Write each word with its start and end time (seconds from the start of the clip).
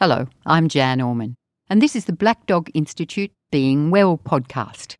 Hello, 0.00 0.28
I'm 0.46 0.68
Jan 0.68 1.00
Orman, 1.00 1.34
and 1.68 1.82
this 1.82 1.96
is 1.96 2.04
the 2.04 2.12
Black 2.12 2.46
Dog 2.46 2.70
Institute 2.72 3.32
Being 3.50 3.90
Well 3.90 4.16
podcast. 4.16 4.94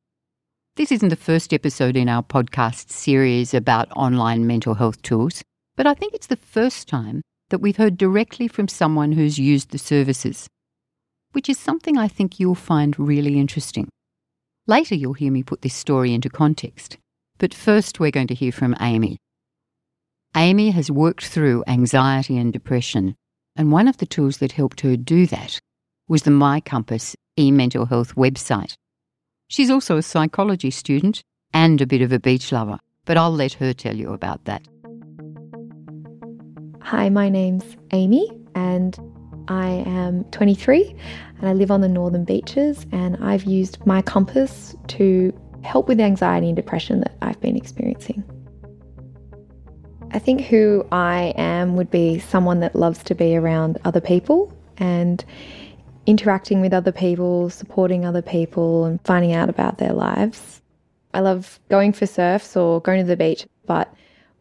This 0.75 0.91
isn't 0.91 1.11
the 1.11 1.15
first 1.15 1.55
episode 1.55 1.97
in 1.97 2.09
our 2.09 2.25
podcast 2.25 2.91
series 2.91 3.55
about 3.55 3.93
online 3.93 4.45
mental 4.45 4.75
health 4.75 5.01
tools, 5.03 5.41
but 5.77 5.87
I 5.87 5.95
think 5.95 6.15
it's 6.15 6.27
the 6.27 6.35
first 6.35 6.89
time 6.89 7.23
that 7.51 7.61
we've 7.61 7.77
heard 7.77 7.97
directly 7.97 8.49
from 8.49 8.67
someone 8.67 9.13
who's 9.13 9.39
used 9.39 9.71
the 9.71 9.79
services, 9.79 10.49
which 11.31 11.49
is 11.49 11.61
something 11.61 11.97
I 11.97 12.09
think 12.09 12.41
you'll 12.41 12.57
find 12.57 12.99
really 12.99 13.39
interesting. 13.39 13.89
Later, 14.67 14.97
you'll 14.97 15.13
hear 15.13 15.31
me 15.31 15.45
put 15.45 15.63
this 15.63 15.75
story 15.75 16.13
into 16.13 16.29
context, 16.29 16.99
but 17.39 17.55
first, 17.55 18.01
we're 18.01 18.11
going 18.11 18.27
to 18.27 18.35
hear 18.35 18.51
from 18.51 18.75
Amy. 18.81 19.17
Amy 20.37 20.73
has 20.73 20.91
worked 20.91 21.27
through 21.27 21.63
anxiety 21.69 22.37
and 22.37 22.53
depression 22.53 23.15
and 23.59 23.73
one 23.73 23.89
of 23.89 23.97
the 23.97 24.07
tools 24.07 24.39
that 24.39 24.53
helped 24.53 24.81
her 24.83 24.97
do 24.97 25.27
that 25.27 25.59
was 26.07 26.23
the 26.23 26.31
My 26.31 26.61
Compass 26.61 27.17
e-mental 27.37 27.87
health 27.87 28.15
website. 28.15 28.77
She's 29.49 29.69
also 29.69 29.97
a 29.97 30.03
psychology 30.03 30.71
student 30.71 31.23
and 31.53 31.81
a 31.81 31.87
bit 31.87 32.01
of 32.01 32.13
a 32.13 32.21
beach 32.21 32.53
lover, 32.53 32.79
but 33.05 33.17
I'll 33.17 33.33
let 33.33 33.55
her 33.55 33.73
tell 33.73 33.97
you 33.97 34.13
about 34.13 34.45
that. 34.45 34.63
Hi, 36.83 37.09
my 37.09 37.29
name's 37.29 37.77
Amy 37.93 38.31
and 38.55 38.97
I 39.49 39.83
am 39.87 40.25
23 40.31 40.95
and 41.39 41.49
I 41.49 41.53
live 41.53 41.73
on 41.73 41.81
the 41.81 41.89
northern 41.89 42.25
beaches 42.25 42.87
and 42.93 43.17
I've 43.17 43.45
used 43.45 43.85
My 43.85 44.03
Compass 44.03 44.77
to 44.89 45.33
help 45.65 45.89
with 45.89 45.99
anxiety 45.99 46.47
and 46.47 46.57
depression 46.57 47.01
that 47.01 47.17
I've 47.23 47.41
been 47.41 47.57
experiencing. 47.57 48.23
I 50.11 50.19
think 50.19 50.43
who 50.43 50.87
I 50.91 51.35
am 51.37 51.77
would 51.77 51.91
be 51.91 52.19
someone 52.19 52.61
that 52.61 52.75
loves 52.75 53.03
to 53.05 53.15
be 53.15 53.37
around 53.37 53.79
other 53.85 54.01
people 54.01 54.53
and 54.79 55.23
interacting 56.07 56.63
with 56.63 56.73
other 56.73 56.93
people, 56.93 57.51
supporting 57.51 58.07
other 58.07 58.23
people, 58.23 58.87
and 58.87 59.01
finding 59.05 59.35
out 59.35 59.51
about 59.51 59.77
their 59.77 59.93
lives. 59.93 60.63
I 61.13 61.21
love 61.21 61.61
going 61.69 61.93
for 61.93 62.07
surfs 62.07 62.57
or 62.57 62.81
going 62.81 63.01
to 63.01 63.07
the 63.07 63.17
beach, 63.17 63.47
but 63.67 63.93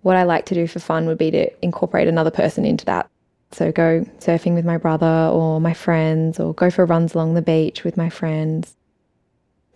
what 0.02 0.16
I 0.16 0.24
like 0.24 0.46
to 0.46 0.56
do 0.56 0.68
for 0.68 0.80
fun 0.80 1.06
would 1.08 1.18
be 1.18 1.32
to 1.32 1.50
incorporate 1.64 2.08
another 2.08 2.32
person 2.32 2.64
into 2.64 2.86
that. 2.86 3.10
So 3.52 3.72
go 3.72 4.06
surfing 4.20 4.54
with 4.54 4.66
my 4.66 4.78
brother 4.78 5.30
or 5.34 5.60
my 5.60 5.74
friends, 5.74 6.40
or 6.40 6.54
go 6.54 6.70
for 6.70 6.86
runs 6.86 7.14
along 7.14 7.34
the 7.34 7.42
beach 7.42 7.84
with 7.84 7.98
my 7.98 8.10
friends. 8.10 8.76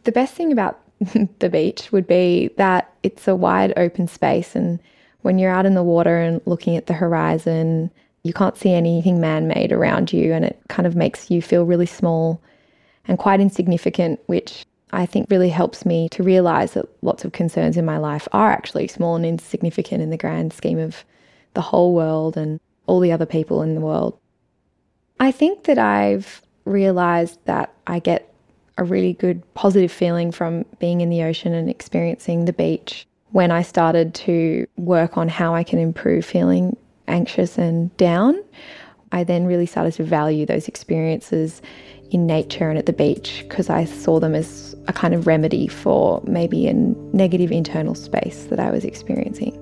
The 0.03 0.11
best 0.11 0.35
thing 0.35 0.53
about 0.53 0.79
the 1.39 1.49
beach 1.49 1.91
would 1.91 2.07
be 2.07 2.51
that 2.55 2.93
it's 3.03 3.27
a 3.27 3.35
wide 3.35 3.73
open 3.75 4.07
space 4.07 4.55
and 4.55 4.79
when 5.21 5.39
you're 5.39 5.51
out 5.51 5.65
in 5.65 5.75
the 5.75 5.83
water 5.83 6.17
and 6.17 6.41
looking 6.45 6.75
at 6.75 6.87
the 6.87 6.93
horizon, 6.93 7.91
you 8.23 8.33
can't 8.33 8.57
see 8.57 8.73
anything 8.73 9.19
man 9.19 9.47
made 9.47 9.71
around 9.71 10.13
you, 10.13 10.33
and 10.33 10.45
it 10.45 10.59
kind 10.67 10.85
of 10.85 10.95
makes 10.95 11.31
you 11.31 11.41
feel 11.41 11.65
really 11.65 11.85
small 11.85 12.41
and 13.07 13.17
quite 13.17 13.39
insignificant, 13.39 14.19
which 14.27 14.65
I 14.91 15.05
think 15.05 15.27
really 15.29 15.49
helps 15.49 15.85
me 15.85 16.09
to 16.09 16.23
realize 16.23 16.73
that 16.73 16.85
lots 17.01 17.25
of 17.25 17.31
concerns 17.31 17.77
in 17.77 17.85
my 17.85 17.97
life 17.97 18.27
are 18.33 18.51
actually 18.51 18.87
small 18.87 19.15
and 19.15 19.25
insignificant 19.25 20.01
in 20.01 20.09
the 20.09 20.17
grand 20.17 20.53
scheme 20.53 20.79
of 20.79 21.03
the 21.53 21.61
whole 21.61 21.93
world 21.93 22.37
and 22.37 22.59
all 22.87 22.99
the 22.99 23.11
other 23.11 23.25
people 23.25 23.61
in 23.61 23.75
the 23.75 23.81
world. 23.81 24.17
I 25.19 25.31
think 25.31 25.63
that 25.63 25.77
I've 25.77 26.41
realized 26.65 27.39
that 27.45 27.73
I 27.87 27.99
get 27.99 28.33
a 28.77 28.83
really 28.83 29.13
good 29.13 29.41
positive 29.53 29.91
feeling 29.91 30.31
from 30.31 30.65
being 30.79 31.01
in 31.01 31.09
the 31.09 31.23
ocean 31.23 31.53
and 31.53 31.69
experiencing 31.69 32.45
the 32.45 32.53
beach 32.53 33.07
when 33.31 33.51
I 33.51 33.61
started 33.61 34.13
to 34.15 34.67
work 34.77 35.17
on 35.17 35.29
how 35.29 35.55
I 35.55 35.63
can 35.63 35.79
improve 35.79 36.25
feeling 36.25 36.75
anxious 37.07 37.57
and 37.57 37.95
down, 37.97 38.41
I 39.11 39.23
then 39.23 39.45
really 39.45 39.65
started 39.65 39.93
to 39.93 40.03
value 40.03 40.45
those 40.45 40.67
experiences 40.67 41.61
in 42.11 42.25
nature 42.25 42.69
and 42.69 42.77
at 42.77 42.85
the 42.85 42.93
beach 42.93 43.45
because 43.47 43.69
I 43.69 43.85
saw 43.85 44.19
them 44.19 44.35
as 44.35 44.75
a 44.87 44.93
kind 44.93 45.13
of 45.13 45.27
remedy 45.27 45.67
for 45.67 46.21
maybe 46.25 46.67
a 46.67 46.73
negative 46.73 47.51
internal 47.51 47.95
space 47.95 48.45
that 48.45 48.59
I 48.59 48.69
was 48.69 48.83
experiencing. 48.83 49.53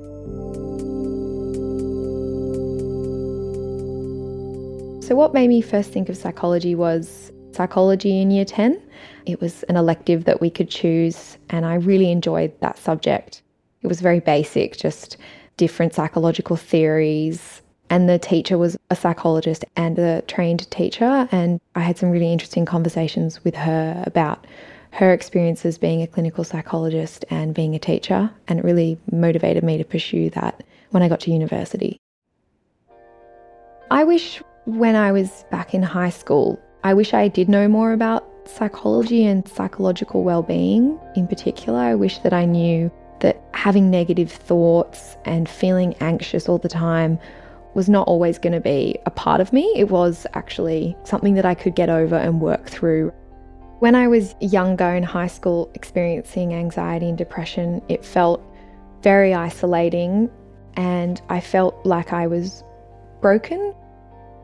So, 5.03 5.16
what 5.16 5.34
made 5.34 5.47
me 5.47 5.62
first 5.62 5.91
think 5.91 6.09
of 6.09 6.18
psychology 6.18 6.75
was 6.75 7.31
psychology 7.51 8.19
in 8.22 8.31
year 8.31 8.46
10. 8.46 8.81
It 9.25 9.41
was 9.41 9.63
an 9.63 9.75
elective 9.75 10.25
that 10.25 10.41
we 10.41 10.50
could 10.50 10.69
choose, 10.69 11.38
and 11.50 11.66
I 11.66 11.75
really 11.75 12.12
enjoyed 12.12 12.59
that 12.62 12.78
subject. 12.78 13.41
It 13.81 13.88
was 13.88 14.01
very 14.01 14.19
basic, 14.19 14.78
just 14.78 15.17
different 15.57 15.94
psychological 15.94 16.56
theories. 16.56 17.62
And 17.90 18.07
the 18.07 18.19
teacher 18.19 18.57
was 18.57 18.78
a 18.90 18.95
psychologist 18.95 19.66
and 19.75 19.97
a 19.97 20.22
trained 20.23 20.69
teacher. 20.69 21.28
And 21.31 21.59
I 21.75 21.79
had 21.81 21.97
some 21.97 22.12
really 22.12 22.31
interesting 22.31 22.66
conversations 22.66 23.44
with 23.44 23.56
her 23.56 24.03
about 24.06 24.45
her 24.91 25.13
experiences 25.13 25.78
being 25.78 26.01
a 26.01 26.07
clinical 26.07 26.44
psychologist 26.44 27.25
and 27.29 27.53
being 27.53 27.75
a 27.75 27.79
teacher. 27.79 28.31
And 28.47 28.59
it 28.59 28.66
really 28.66 29.00
motivated 29.12 29.63
me 29.63 29.78
to 29.78 29.84
pursue 29.84 30.29
that 30.31 30.63
when 30.91 31.03
I 31.03 31.09
got 31.09 31.22
to 31.22 31.31
university. 31.31 32.00
I 33.91 34.03
wish 34.03 34.41
when 34.66 34.95
I 34.95 35.12
was 35.12 35.45
back 35.50 35.73
in 35.73 35.81
high 35.81 36.12
school, 36.12 36.59
I 36.84 36.94
wish 36.94 37.13
I 37.13 37.28
did 37.28 37.50
know 37.50 37.68
more 37.68 37.91
about 37.91 38.28
psychology 38.45 39.25
and 39.25 39.47
psychological 39.47 40.23
well-being 40.23 41.00
in 41.16 41.28
particular. 41.28 41.79
I 41.79 41.95
wish 41.95 42.19
that 42.19 42.34
I 42.34 42.45
knew 42.45 42.91
that 43.22 43.41
having 43.53 43.90
negative 43.90 44.31
thoughts 44.31 45.18
and 45.25 45.47
feeling 45.47 45.96
anxious 46.00 46.47
all 46.47 46.57
the 46.57 46.69
time 46.69 47.19
was 47.74 47.90
not 47.90 48.07
always 48.07 48.38
going 48.40 48.53
to 48.53 48.59
be 48.59 48.97
a 49.06 49.12
part 49.12 49.41
of 49.41 49.53
me. 49.53 49.72
It 49.75 49.90
was 49.90 50.25
actually 50.34 50.97
something 51.03 51.35
that 51.35 51.46
I 51.46 51.53
could 51.53 51.75
get 51.75 51.90
over 51.90 52.16
and 52.16 52.41
work 52.41 52.68
through. 52.68 53.13
When 53.80 53.96
I 53.96 54.07
was 54.07 54.35
younger 54.41 54.94
in 54.96 55.03
high 55.03 55.28
school, 55.28 55.69
experiencing 55.74 56.53
anxiety 56.53 57.07
and 57.07 57.18
depression, 57.18 57.81
it 57.88 58.03
felt 58.03 58.41
very 59.02 59.34
isolating 59.34 60.30
and 60.75 61.22
I 61.30 61.40
felt 61.40 61.86
like 61.86 62.12
I 62.12 62.28
was 62.28 62.63
broken 63.22 63.74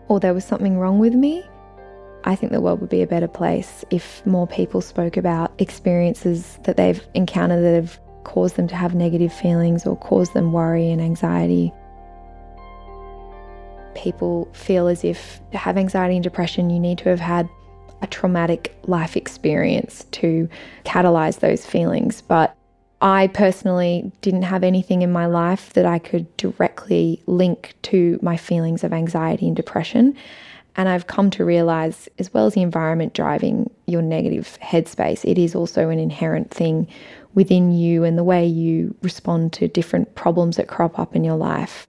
or 0.07 0.19
there 0.19 0.33
was 0.33 0.45
something 0.45 0.77
wrong 0.77 0.99
with 0.99 1.13
me. 1.13 1.43
I 2.23 2.35
think 2.35 2.51
the 2.51 2.61
world 2.61 2.81
would 2.81 2.89
be 2.89 3.01
a 3.01 3.07
better 3.07 3.27
place 3.27 3.85
if 3.91 4.25
more 4.25 4.47
people 4.47 4.81
spoke 4.81 5.17
about 5.17 5.51
experiences 5.59 6.57
that 6.63 6.77
they've 6.77 7.05
encountered 7.13 7.61
that 7.61 7.75
have 7.75 7.99
cause 8.25 8.53
them 8.53 8.67
to 8.67 8.75
have 8.75 8.93
negative 8.93 9.31
feelings 9.31 9.85
or 9.85 9.95
cause 9.95 10.31
them 10.31 10.51
worry 10.51 10.91
and 10.91 11.01
anxiety. 11.01 11.71
People 13.95 14.49
feel 14.51 14.87
as 14.87 15.05
if 15.05 15.39
to 15.51 15.57
have 15.57 15.77
anxiety 15.77 16.15
and 16.15 16.23
depression, 16.23 16.69
you 16.69 16.79
need 16.79 16.97
to 16.97 17.09
have 17.09 17.21
had 17.21 17.47
a 18.01 18.07
traumatic 18.07 18.77
life 18.87 19.15
experience 19.15 20.03
to 20.11 20.49
catalyze 20.83 21.39
those 21.39 21.65
feelings. 21.65 22.21
But 22.21 22.55
I 23.01 23.27
personally 23.27 24.11
didn't 24.21 24.43
have 24.43 24.63
anything 24.63 25.01
in 25.01 25.11
my 25.11 25.27
life 25.27 25.73
that 25.73 25.85
I 25.85 25.99
could 25.99 26.35
directly 26.37 27.21
link 27.25 27.73
to 27.83 28.19
my 28.21 28.35
feelings 28.35 28.83
of 28.83 28.91
anxiety 28.91 29.47
and 29.47 29.55
depression. 29.55 30.15
And 30.75 30.89
I've 30.89 31.07
come 31.07 31.29
to 31.31 31.45
realize, 31.45 32.09
as 32.19 32.33
well 32.33 32.47
as 32.47 32.53
the 32.53 32.61
environment 32.61 33.13
driving 33.13 33.69
your 33.85 34.01
negative 34.01 34.57
headspace, 34.61 35.23
it 35.23 35.37
is 35.37 35.55
also 35.55 35.89
an 35.89 35.99
inherent 35.99 36.51
thing 36.51 36.87
within 37.35 37.71
you 37.71 38.03
and 38.03 38.17
the 38.17 38.23
way 38.23 38.45
you 38.45 38.95
respond 39.03 39.53
to 39.53 39.67
different 39.67 40.15
problems 40.15 40.55
that 40.55 40.67
crop 40.67 40.97
up 40.97 41.15
in 41.15 41.23
your 41.23 41.35
life. 41.35 41.85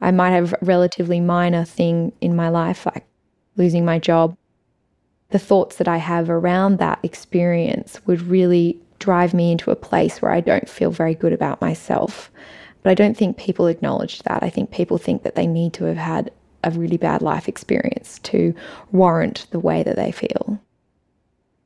I 0.00 0.10
might 0.10 0.30
have 0.30 0.52
a 0.54 0.58
relatively 0.62 1.20
minor 1.20 1.64
thing 1.64 2.12
in 2.20 2.34
my 2.34 2.48
life, 2.48 2.86
like 2.86 3.06
losing 3.56 3.84
my 3.84 3.98
job. 3.98 4.36
The 5.30 5.38
thoughts 5.38 5.76
that 5.76 5.88
I 5.88 5.96
have 5.96 6.30
around 6.30 6.78
that 6.78 7.00
experience 7.02 8.00
would 8.06 8.22
really 8.22 8.80
drive 8.98 9.34
me 9.34 9.52
into 9.52 9.70
a 9.70 9.76
place 9.76 10.22
where 10.22 10.30
I 10.30 10.40
don't 10.40 10.68
feel 10.68 10.90
very 10.90 11.14
good 11.14 11.32
about 11.32 11.60
myself. 11.60 12.30
But 12.82 12.90
I 12.90 12.94
don't 12.94 13.16
think 13.16 13.36
people 13.36 13.66
acknowledge 13.66 14.22
that. 14.22 14.42
I 14.42 14.50
think 14.50 14.70
people 14.70 14.98
think 14.98 15.22
that 15.22 15.34
they 15.34 15.46
need 15.46 15.72
to 15.74 15.84
have 15.84 15.96
had 15.96 16.30
a 16.62 16.70
really 16.70 16.96
bad 16.96 17.20
life 17.20 17.48
experience 17.48 18.18
to 18.20 18.54
warrant 18.92 19.46
the 19.50 19.58
way 19.58 19.82
that 19.82 19.96
they 19.96 20.12
feel. 20.12 20.60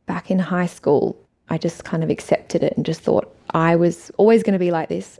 Back 0.07 0.31
in 0.31 0.39
high 0.39 0.67
school, 0.67 1.17
I 1.51 1.59
just 1.59 1.85
kind 1.85 2.05
of 2.05 2.11
accepted 2.11 2.63
it 2.63 2.75
and 2.77 2.85
just 2.85 3.01
thought 3.01 3.35
I 3.51 3.77
was 3.77 4.11
always 4.17 4.43
going 4.43 4.53
to 4.53 4.59
be 4.59 4.71
like 4.71 4.89
this. 4.89 5.19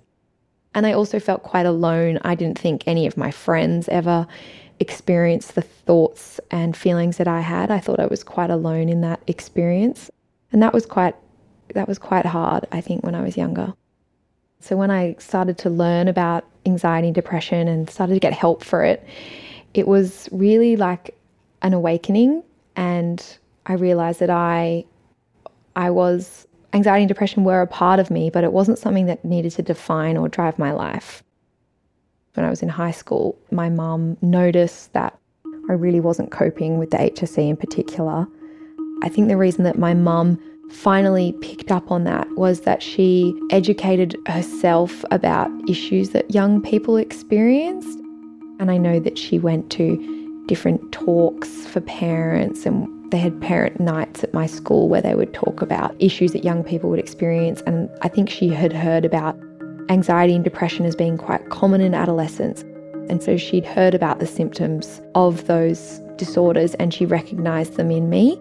And 0.75 0.87
I 0.87 0.93
also 0.93 1.19
felt 1.19 1.43
quite 1.43 1.67
alone. 1.67 2.19
I 2.23 2.35
didn't 2.35 2.59
think 2.59 2.85
any 2.87 3.07
of 3.07 3.17
my 3.17 3.31
friends 3.31 3.89
ever 3.89 4.27
experienced 4.81 5.55
the 5.55 5.63
thoughts 5.63 6.39
and 6.51 6.77
feelings 6.77 7.17
that 7.17 7.29
I 7.29 7.41
had. 7.41 7.71
I 7.71 7.81
thought 7.81 7.99
I 7.99 8.07
was 8.07 8.23
quite 8.23 8.51
alone 8.51 8.89
in 8.89 9.01
that 9.01 9.21
experience. 9.27 10.11
And 10.53 10.63
that 10.63 10.73
was 10.73 10.87
quite 10.87 11.15
that 11.75 11.87
was 11.87 11.99
quite 11.99 12.25
hard, 12.25 12.67
I 12.73 12.81
think, 12.81 13.05
when 13.05 13.15
I 13.15 13.23
was 13.23 13.37
younger. 13.37 13.75
So 14.61 14.77
when 14.77 14.91
I 14.91 15.17
started 15.19 15.59
to 15.59 15.71
learn 15.71 16.09
about 16.09 16.45
anxiety 16.65 17.09
and 17.09 17.15
depression 17.15 17.69
and 17.69 17.89
started 17.91 18.15
to 18.15 18.21
get 18.21 18.33
help 18.33 18.65
for 18.65 18.85
it, 18.85 19.07
it 19.75 19.87
was 19.87 20.29
really 20.33 20.77
like 20.77 21.15
an 21.63 21.75
awakening 21.75 22.43
and 22.77 23.39
I 23.67 23.75
realized 23.75 24.21
that 24.21 24.31
I 24.31 24.85
I 25.79 25.91
was, 25.91 26.49
anxiety 26.73 27.05
and 27.05 27.09
depression 27.09 27.45
were 27.45 27.63
a 27.63 27.67
part 27.67 28.01
of 28.01 28.11
me, 28.11 28.31
but 28.31 28.43
it 28.43 28.53
wasn't 28.53 28.81
something 28.81 29.07
that 29.07 29.25
needed 29.25 29.53
to 29.53 29.63
define 29.63 30.17
or 30.17 30.29
drive 30.29 30.59
my 30.59 30.73
life. 30.73 31.23
When 32.35 32.45
I 32.45 32.51
was 32.51 32.63
in 32.63 32.69
high 32.69 32.91
school, 32.91 33.39
my 33.53 33.69
mum 33.69 34.17
noticed 34.21 34.93
that 34.95 35.17
I 35.71 35.75
really 35.75 36.01
wasn't 36.01 36.33
coping 36.33 36.79
with 36.79 36.91
the 36.91 36.97
HSC 36.97 37.49
in 37.49 37.57
particular. 37.57 38.27
I 39.05 39.09
think 39.09 39.29
the 39.29 39.37
reason 39.37 39.63
that 39.65 39.79
my 39.79 39.95
mum 39.95 40.43
finally 40.69 41.33
picked 41.41 41.71
up 41.71 41.93
on 41.93 42.03
that 42.05 42.29
was 42.33 42.63
that 42.63 42.83
she 42.83 43.33
educated 43.53 44.17
herself 44.27 45.05
about 45.13 45.49
issues 45.71 46.11
that 46.11 46.35
young 46.35 46.61
people 46.61 46.97
experienced. 46.97 47.99
And 48.59 48.69
I 48.69 48.79
know 48.79 48.99
that 48.99 49.17
she 49.17 49.39
went 49.39 49.71
to 49.73 50.45
different 50.49 50.91
talks 50.91 51.67
for 51.67 51.81
parents 51.81 52.67
and 52.67 52.98
they 53.11 53.19
had 53.19 53.41
parent 53.41 53.81
nights 53.81 54.23
at 54.23 54.35
my 54.35 54.47
school 54.47 54.89
where 54.89 55.01
they 55.01 55.15
would 55.15 55.33
talk 55.33 55.63
about 55.63 55.95
issues 55.99 56.33
that 56.33 56.45
young 56.45 56.63
people 56.63 56.91
would 56.91 56.99
experience. 56.99 57.63
And 57.63 57.89
I 58.03 58.09
think 58.09 58.29
she 58.29 58.49
had 58.49 58.73
heard 58.73 59.05
about 59.05 59.39
anxiety 59.89 60.35
and 60.35 60.45
depression 60.45 60.85
as 60.85 60.95
being 60.95 61.17
quite 61.17 61.49
common 61.49 61.81
in 61.81 61.95
adolescence. 61.95 62.63
And 63.09 63.23
so 63.23 63.37
she'd 63.37 63.65
heard 63.65 63.95
about 63.95 64.19
the 64.19 64.27
symptoms 64.27 65.01
of 65.15 65.47
those 65.47 66.01
disorders 66.17 66.75
and 66.75 66.93
she 66.93 67.07
recognised 67.07 67.77
them 67.77 67.91
in 67.91 68.11
me. 68.11 68.39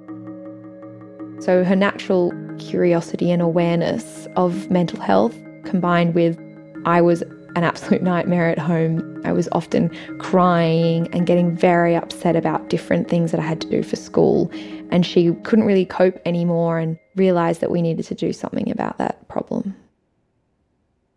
So 1.40 1.64
her 1.64 1.76
natural 1.76 2.34
curiosity 2.58 3.32
and 3.32 3.42
awareness 3.42 4.28
of 4.36 4.70
mental 4.70 5.00
health 5.00 5.36
combined 5.64 6.16
with 6.16 6.38
I 6.86 7.02
was 7.02 7.22
an 7.22 7.64
absolute 7.64 8.02
nightmare 8.02 8.50
at 8.50 8.60
home. 8.60 9.07
I 9.28 9.34
was 9.34 9.50
often 9.52 9.90
crying 10.18 11.08
and 11.14 11.28
getting 11.28 11.56
very 11.56 11.96
upset 11.96 12.36
about 12.36 12.70
different 12.70 13.10
things 13.10 13.32
that 13.32 13.40
I 13.40 13.44
had 13.44 13.62
to 13.62 13.70
do 13.70 13.84
for 13.84 13.96
school. 13.96 14.50
And 14.90 15.06
she 15.06 15.34
couldn't 15.44 15.66
really 15.66 15.86
cope 15.86 16.20
anymore 16.26 16.80
and 16.80 16.98
realised 17.16 17.62
that 17.62 17.72
we 17.72 17.82
needed 17.82 18.06
to 18.06 18.16
do 18.16 18.34
something 18.34 18.72
about 18.72 18.98
that 18.98 19.28
problem. 19.28 19.76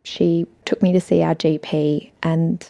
She 0.02 0.46
took 0.64 0.82
me 0.82 0.92
to 0.92 1.00
see 1.00 1.22
our 1.22 1.34
GP, 1.34 2.10
and 2.22 2.68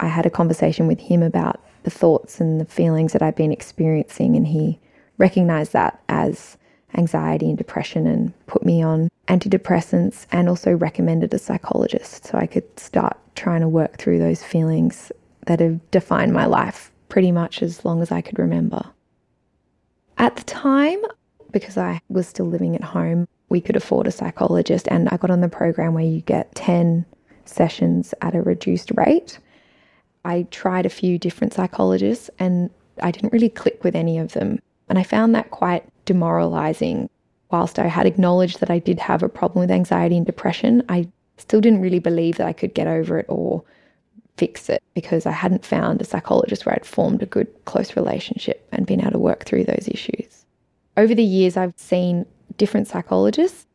I 0.00 0.08
had 0.08 0.26
a 0.26 0.30
conversation 0.30 0.86
with 0.86 0.98
him 0.98 1.22
about 1.22 1.62
the 1.82 1.90
thoughts 1.90 2.40
and 2.40 2.60
the 2.60 2.64
feelings 2.64 3.12
that 3.12 3.22
I'd 3.22 3.36
been 3.36 3.52
experiencing, 3.52 4.34
and 4.34 4.46
he 4.46 4.80
recognised 5.18 5.72
that 5.74 6.02
as 6.08 6.56
anxiety 6.94 7.48
and 7.48 7.58
depression 7.58 8.06
and 8.06 8.32
put 8.46 8.64
me 8.64 8.82
on 8.82 9.08
antidepressants 9.28 10.26
and 10.32 10.48
also 10.48 10.72
recommended 10.72 11.32
a 11.32 11.38
psychologist 11.38 12.26
so 12.26 12.38
I 12.38 12.46
could 12.46 12.78
start 12.78 13.16
trying 13.36 13.60
to 13.60 13.68
work 13.68 13.98
through 13.98 14.18
those 14.18 14.42
feelings 14.42 15.12
that 15.46 15.60
have 15.60 15.90
defined 15.90 16.32
my 16.32 16.46
life 16.46 16.90
pretty 17.08 17.32
much 17.32 17.62
as 17.62 17.84
long 17.84 18.02
as 18.02 18.10
I 18.10 18.20
could 18.20 18.38
remember. 18.38 18.84
At 20.18 20.36
the 20.36 20.44
time, 20.44 21.00
because 21.50 21.78
I 21.78 22.00
was 22.08 22.28
still 22.28 22.46
living 22.46 22.74
at 22.76 22.84
home, 22.84 23.26
we 23.48 23.60
could 23.60 23.76
afford 23.76 24.06
a 24.06 24.12
psychologist, 24.12 24.86
and 24.88 25.08
I 25.08 25.16
got 25.16 25.30
on 25.30 25.40
the 25.40 25.48
program 25.48 25.94
where 25.94 26.04
you 26.04 26.20
get 26.20 26.54
10 26.54 27.04
sessions 27.44 28.14
at 28.22 28.34
a 28.34 28.42
reduced 28.42 28.92
rate. 28.96 29.38
I 30.24 30.46
tried 30.50 30.86
a 30.86 30.90
few 30.90 31.18
different 31.18 31.52
psychologists 31.54 32.30
and 32.38 32.70
I 33.02 33.10
didn't 33.10 33.32
really 33.32 33.48
click 33.48 33.82
with 33.82 33.96
any 33.96 34.18
of 34.18 34.32
them. 34.32 34.58
And 34.88 34.98
I 34.98 35.02
found 35.02 35.34
that 35.34 35.50
quite 35.50 35.84
demoralizing. 36.04 37.08
Whilst 37.50 37.78
I 37.78 37.86
had 37.86 38.06
acknowledged 38.06 38.60
that 38.60 38.70
I 38.70 38.78
did 38.78 39.00
have 39.00 39.22
a 39.22 39.28
problem 39.28 39.60
with 39.60 39.70
anxiety 39.70 40.16
and 40.16 40.24
depression, 40.24 40.84
I 40.88 41.08
still 41.36 41.60
didn't 41.60 41.80
really 41.80 41.98
believe 41.98 42.36
that 42.36 42.46
I 42.46 42.52
could 42.52 42.74
get 42.74 42.86
over 42.86 43.18
it 43.18 43.26
or 43.28 43.64
fix 44.36 44.68
it 44.70 44.82
because 44.94 45.26
I 45.26 45.32
hadn't 45.32 45.66
found 45.66 46.00
a 46.00 46.04
psychologist 46.04 46.64
where 46.64 46.74
I'd 46.74 46.86
formed 46.86 47.22
a 47.22 47.26
good, 47.26 47.48
close 47.64 47.96
relationship 47.96 48.66
and 48.72 48.86
been 48.86 49.00
able 49.00 49.12
to 49.12 49.18
work 49.18 49.44
through 49.44 49.64
those 49.64 49.88
issues. 49.88 50.46
Over 50.96 51.14
the 51.14 51.22
years, 51.22 51.56
I've 51.56 51.74
seen 51.76 52.24
different 52.56 52.88
psychologists. 52.88 53.66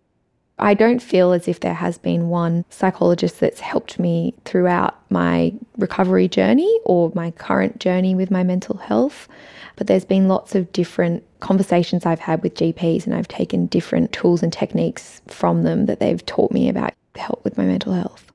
I 0.57 0.74
don't 0.74 1.01
feel 1.01 1.33
as 1.33 1.48
if 1.48 1.60
there 1.60 1.74
has 1.74 1.98
been 1.98 2.30
one 2.30 2.63
psychologist 2.69 3.39
that's 3.39 3.60
helped 3.60 4.00
me 4.00 4.33
throughout 4.45 4.95
my 5.12 5.54
recovery 5.78 6.28
journey 6.28 6.80
or 6.86 7.12
my 7.13 7.31
current 7.31 7.80
journey 7.80 8.16
with 8.16 8.31
my 8.31 8.44
mental 8.44 8.78
health. 8.78 9.28
But 9.75 9.88
there's 9.88 10.06
been 10.06 10.30
lots 10.30 10.56
of 10.56 10.71
different 10.71 11.24
conversations 11.45 12.07
I've 12.07 12.19
had 12.19 12.42
with 12.42 12.56
GPs, 12.56 13.06
and 13.06 13.13
I've 13.13 13.27
taken 13.27 13.68
different 13.68 14.12
tools 14.12 14.42
and 14.42 14.51
techniques 14.51 15.21
from 15.27 15.62
them 15.62 15.86
that 15.86 16.00
they've 16.00 16.25
taught 16.25 16.51
me 16.51 16.68
about 16.69 16.94
help 17.15 17.44
with 17.44 17.56
my 17.56 17.65
mental 17.65 17.94
health. 17.94 18.31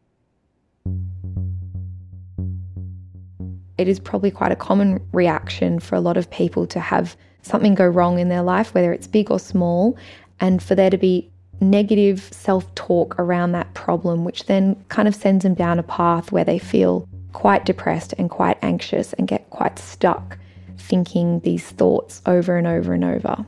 It 3.79 3.89
is 3.89 3.99
probably 3.99 4.31
quite 4.31 4.53
a 4.53 4.57
common 4.57 5.05
reaction 5.13 5.81
for 5.81 5.97
a 5.97 6.01
lot 6.01 6.17
of 6.17 6.31
people 6.31 6.69
to 6.69 6.79
have 6.79 7.17
something 7.43 7.75
go 7.75 7.89
wrong 7.89 8.21
in 8.21 8.29
their 8.29 8.43
life, 8.43 8.75
whether 8.75 8.93
it's 8.93 9.09
big 9.09 9.29
or 9.29 9.41
small, 9.41 9.99
and 10.39 10.63
for 10.63 10.77
there 10.77 10.91
to 10.91 10.99
be 10.99 11.29
negative 11.61 12.29
self 12.31 12.73
talk 12.77 13.19
around 13.19 13.51
that 13.53 13.75
problem, 13.75 14.25
which 14.25 14.47
then 14.47 14.77
kind 14.89 15.09
of 15.09 15.17
sends 15.17 15.43
them 15.43 15.55
down 15.55 15.81
a 15.81 15.83
path 15.83 16.31
where 16.31 16.45
they 16.45 16.61
feel 16.61 17.09
quite 17.33 17.65
depressed 17.65 18.15
and 18.19 18.31
quite 18.31 18.59
anxious 18.63 19.15
and 19.15 19.27
get 19.27 19.51
quite 19.51 19.81
stuck 19.81 20.39
thinking 20.81 21.41
these 21.41 21.69
thoughts 21.71 22.23
over 22.27 22.57
and 22.57 22.67
over 22.67 22.93
and 22.93 23.05
over. 23.05 23.45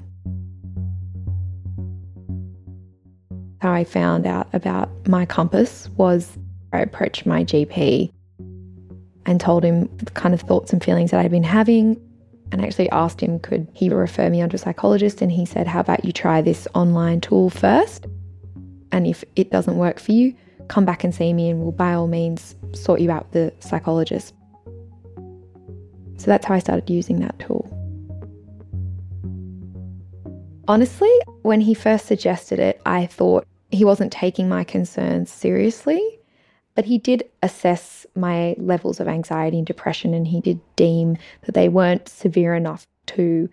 How 3.61 3.73
I 3.73 3.85
found 3.85 4.27
out 4.27 4.49
about 4.53 4.91
my 5.09 5.25
compass 5.25 5.89
was 5.97 6.37
I 6.73 6.81
approached 6.81 7.27
my 7.27 7.45
GP 7.45 8.13
and 9.27 9.41
told 9.41 9.65
him 9.65 9.89
the 9.99 10.11
kind 10.13 10.35
of 10.35 10.41
thoughts 10.41 10.73
and 10.73 10.83
feelings 10.83 11.13
that 11.13 11.21
I'd 11.21 11.31
been 11.31 11.45
having 11.45 12.01
and 12.51 12.65
actually 12.65 12.91
asked 12.91 13.21
him 13.21 13.39
could 13.39 13.69
he 13.73 13.89
refer 13.89 14.29
me 14.29 14.43
onto 14.43 14.57
a 14.57 14.59
psychologist? 14.59 15.23
And 15.23 15.31
he 15.31 15.47
said 15.47 15.67
how 15.67 15.81
about 15.81 16.05
you 16.05 16.13
try 16.13 16.43
this 16.43 16.67
online 16.75 17.21
tool 17.21 17.51
first? 17.51 18.07
And 18.91 19.07
if 19.07 19.25
it 19.37 19.51
doesn't 19.51 19.77
work 19.77 19.99
for 20.01 20.13
you 20.13 20.35
come 20.69 20.85
back 20.85 21.05
and 21.05 21.15
see 21.15 21.33
me 21.33 21.51
and 21.51 21.61
we'll 21.61 21.73
by 21.73 21.93
all 21.93 22.07
means 22.07 22.55
sort 22.73 23.01
you 23.01 23.11
out 23.11 23.25
with 23.25 23.33
the 23.33 23.67
psychologist 23.67 24.35
so 26.23 26.31
that's 26.31 26.47
how 26.47 26.55
I 26.55 26.61
started 26.61 26.89
using 26.89 27.19
that 27.19 27.37
tool. 27.41 27.69
Honestly, 30.69 31.11
when 31.43 31.61
he 31.61 31.75
first 31.75 32.07
suggested 32.07 32.61
it, 32.61 32.81
I 32.87 33.07
thought 33.07 33.45
he 33.73 33.85
wasn't 33.85 34.13
taking 34.13 34.49
my 34.49 34.63
concerns 34.63 35.33
seriously, 35.33 36.21
but 36.77 36.85
he 36.85 36.99
did 36.99 37.29
assess 37.43 38.07
my 38.15 38.55
levels 38.57 39.01
of 39.01 39.09
anxiety 39.09 39.59
and 39.59 39.67
depression, 39.67 40.15
and 40.15 40.29
he 40.29 40.41
did 40.41 40.61
deem 40.77 41.19
that 41.43 41.55
they 41.57 41.69
weren't 41.69 42.09
severe 42.09 42.55
enough 42.55 42.87
to 43.07 43.49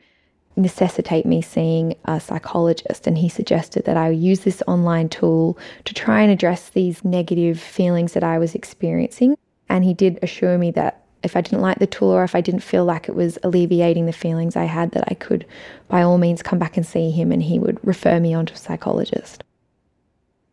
necessitate 0.56 1.26
me 1.26 1.42
seeing 1.42 1.96
a 2.06 2.20
psychologist. 2.20 3.08
And 3.08 3.18
he 3.18 3.30
suggested 3.30 3.86
that 3.86 3.98
I 3.98 4.10
use 4.10 4.42
this 4.42 4.62
online 4.68 5.10
tool 5.10 5.58
to 5.86 5.94
try 5.96 6.22
and 6.22 6.32
address 6.32 6.70
these 6.70 7.04
negative 7.04 7.60
feelings 7.60 8.14
that 8.14 8.24
I 8.24 8.38
was 8.38 8.54
experiencing. 8.54 9.36
And 9.70 9.84
he 9.84 9.96
did 9.96 10.20
assure 10.22 10.58
me 10.60 10.70
that 10.72 10.99
if 11.24 11.36
I 11.36 11.42
didn't 11.42 11.62
like 11.62 11.80
the 11.80 11.88
tool 11.88 12.10
or 12.10 12.24
if 12.24 12.36
I 12.36 12.42
didn't 12.42 12.62
feel 12.62 12.86
like 12.86 13.10
it 13.10 13.16
was 13.16 13.38
alleviating 13.44 14.06
the 14.06 14.14
feelings 14.14 14.56
I 14.56 14.66
had, 14.66 14.92
that 14.92 15.06
I 15.08 15.16
could 15.16 15.46
by 15.88 16.02
all 16.02 16.18
means 16.18 16.42
come 16.42 16.60
back 16.60 16.78
and 16.78 16.86
see 16.86 17.12
him 17.12 17.32
and 17.32 17.44
he 17.44 17.60
would 17.60 17.80
refer 17.86 18.20
me 18.20 18.34
on 18.34 18.46
to 18.48 18.54
a 18.54 18.58
psychologist. 18.58 19.44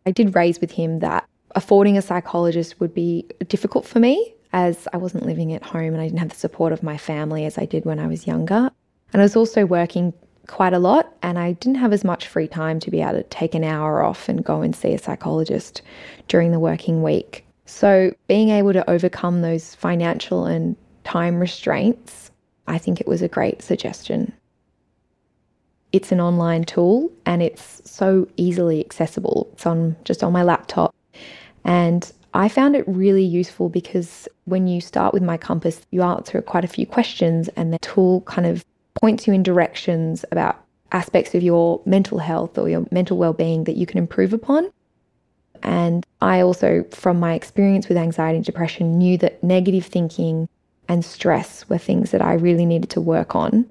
I 0.05 0.11
did 0.11 0.35
raise 0.35 0.61
with 0.61 0.73
him 0.73 1.01
that 1.01 1.27
affording 1.55 1.97
a 1.97 2.03
psychologist 2.03 2.79
would 2.81 2.95
be 2.95 3.27
difficult 3.49 3.87
for 3.87 3.99
me 3.99 4.35
as 4.53 4.87
I 4.93 4.97
wasn't 4.97 5.27
living 5.27 5.53
at 5.53 5.63
home 5.63 5.93
and 5.93 6.01
I 6.01 6.07
didn't 6.07 6.21
have 6.21 6.31
the 6.31 6.37
support 6.37 6.73
of 6.73 6.83
my 6.83 6.97
family 6.97 7.45
as 7.45 7.59
I 7.59 7.65
did 7.65 7.85
when 7.85 7.99
I 7.99 8.07
was 8.07 8.27
younger. 8.27 8.71
And 9.13 9.23
I 9.23 9.25
was 9.25 9.37
also 9.37 9.67
working 9.67 10.13
quite 10.47 10.73
a 10.73 10.79
lot 10.79 11.13
and 11.23 11.39
I 11.39 11.53
didn't 11.53 11.79
have 11.79 11.93
as 11.93 12.05
much 12.05 12.27
free 12.27 12.49
time 12.49 12.81
to 12.81 12.91
be 12.91 13.03
able 13.03 13.15
to 13.15 13.23
take 13.25 13.55
an 13.55 13.65
hour 13.65 14.03
off 14.03 14.29
and 14.29 14.45
go 14.45 14.63
and 14.63 14.75
see 14.75 14.93
a 14.93 14.99
psychologist 14.99 15.83
during 16.29 16.53
the 16.53 16.59
working 16.59 17.03
week. 17.03 17.46
So, 17.67 18.15
being 18.29 18.51
able 18.51 18.73
to 18.73 18.89
overcome 18.89 19.43
those 19.43 19.75
financial 19.75 20.47
and 20.47 20.77
time 21.05 21.39
restraints, 21.41 22.31
I 22.67 22.79
think 22.79 23.01
it 23.01 23.09
was 23.09 23.23
a 23.23 23.29
great 23.29 23.61
suggestion. 23.61 24.33
It's 25.93 26.13
an 26.13 26.21
online 26.21 26.65
tool 26.65 27.11
and 27.27 27.43
it's 27.43 27.83
so 27.85 28.29
easily 28.37 28.81
accessible. 28.81 29.49
It's 29.53 29.67
on 29.67 29.97
just 30.05 30.23
on 30.23 30.33
my 30.33 30.43
laptop. 30.43 30.95
And 31.65 32.11
I 32.35 32.49
found 32.49 32.77
it 32.77 32.85
really 32.87 33.25
useful 33.25 33.69
because 33.69 34.29
when 34.45 34.67
you 34.69 34.81
start 34.81 35.15
with 35.15 35.23
my 35.23 35.37
compass, 35.37 35.81
you 35.91 36.03
answer 36.03 36.43
quite 36.43 36.65
a 36.65 36.69
few 36.69 36.87
questions 36.87 37.49
and 37.57 37.73
the 37.73 37.79
tool 37.79 38.21
kind 38.23 38.47
of 38.47 38.65
points 39.01 39.27
you 39.27 39.33
in 39.33 39.43
directions 39.43 40.25
about 40.31 40.63
aspects 40.93 41.35
of 41.35 41.43
your 41.43 41.81
mental 41.85 42.19
health 42.19 42.59
or 42.59 42.69
your 42.69 42.87
mental 42.91 43.17
well-being 43.17 43.65
that 43.65 43.77
you 43.77 43.87
can 43.87 43.99
improve 43.99 44.33
upon. 44.33 44.71
And 45.63 46.05
I 46.21 46.41
also, 46.41 46.85
from 46.91 47.19
my 47.19 47.35
experience 47.35 47.89
with 47.89 47.97
anxiety 47.99 48.37
and 48.37 48.45
depression, 48.45 48.99
knew 48.99 49.19
that 49.19 49.43
negative 49.43 49.87
thinking 49.87 50.49
and 50.89 51.05
stress 51.05 51.69
were 51.69 51.79
things 51.79 52.11
that 52.11 52.23
I 52.23 52.35
really 52.35 52.67
needed 52.67 52.91
to 52.91 53.01
work 53.01 53.35
on. 53.35 53.67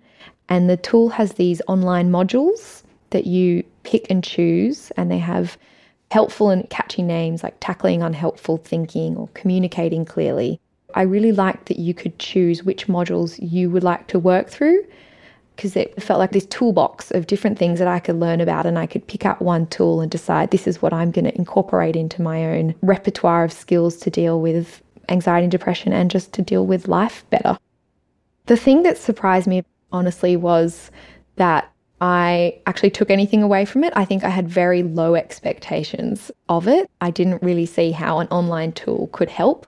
And 0.50 0.70
the 0.70 0.77
tool 0.77 1.10
has 1.10 1.34
these 1.34 1.62
online 1.68 2.12
modules 2.12 2.84
that 3.12 3.25
you 3.25 3.63
pick 3.84 4.08
and 4.10 4.24
choose, 4.24 4.92
and 4.98 5.10
they 5.10 5.18
have 5.18 5.58
helpful 6.12 6.50
and 6.50 6.70
catchy 6.70 7.01
names 7.01 7.44
like 7.44 7.56
tackling 7.60 8.04
unhelpful 8.04 8.58
thinking 8.58 9.18
or 9.18 9.27
communicating 9.30 10.06
clearly. 10.06 10.60
I 10.94 11.01
really 11.01 11.32
liked 11.32 11.68
that 11.68 11.80
you 11.80 11.94
could 11.94 12.20
choose 12.20 12.63
which 12.63 12.88
modules 12.88 13.38
you 13.42 13.70
would 13.70 13.84
like 13.84 14.08
to 14.08 14.20
work 14.20 14.50
through 14.50 14.86
because 15.56 15.76
it 15.76 16.02
felt 16.02 16.20
like 16.20 16.32
this 16.32 16.46
toolbox 16.46 17.12
of 17.12 17.28
different 17.28 17.58
things 17.58 17.80
that 17.80 17.88
I 17.88 18.00
could 18.00 18.20
learn 18.20 18.42
about, 18.42 18.66
and 18.66 18.78
I 18.78 18.86
could 18.86 19.08
pick 19.08 19.26
up 19.26 19.42
one 19.42 19.68
tool 19.68 20.02
and 20.02 20.12
decide 20.12 20.52
this 20.52 20.68
is 20.68 20.82
what 20.82 20.94
I'm 20.94 21.12
going 21.12 21.26
to 21.26 21.36
incorporate 21.36 21.96
into 21.96 22.22
my 22.22 22.58
own 22.58 22.76
repertoire 22.82 23.44
of 23.44 23.54
skills 23.54 23.98
to 23.98 24.10
deal 24.10 24.42
with 24.42 24.82
anxiety 25.10 25.46
and 25.46 25.52
depression 25.52 25.94
and 25.94 26.12
just 26.12 26.34
to 26.34 26.42
deal 26.42 26.66
with 26.66 26.88
life 26.88 27.26
better. 27.30 27.58
The 28.48 28.58
thing 28.58 28.84
that 28.84 28.98
surprised 28.98 29.48
me, 29.48 29.64
honestly, 29.92 30.36
was 30.36 30.92
that 31.36 31.72
I 32.02 32.60
actually 32.66 32.92
took 32.92 33.10
anything 33.10 33.42
away 33.42 33.66
from 33.66 33.84
it. 33.84 33.94
I 33.96 34.06
think 34.06 34.24
I 34.24 34.30
had 34.30 34.50
very 34.50 34.84
low 34.84 35.16
expectations 35.16 36.30
of 36.50 36.68
it. 36.68 36.90
I 37.02 37.10
didn't 37.12 37.42
really 37.42 37.66
see 37.66 37.92
how 37.92 38.20
an 38.20 38.28
online 38.28 38.74
tool 38.74 39.08
could 39.14 39.30
help. 39.30 39.66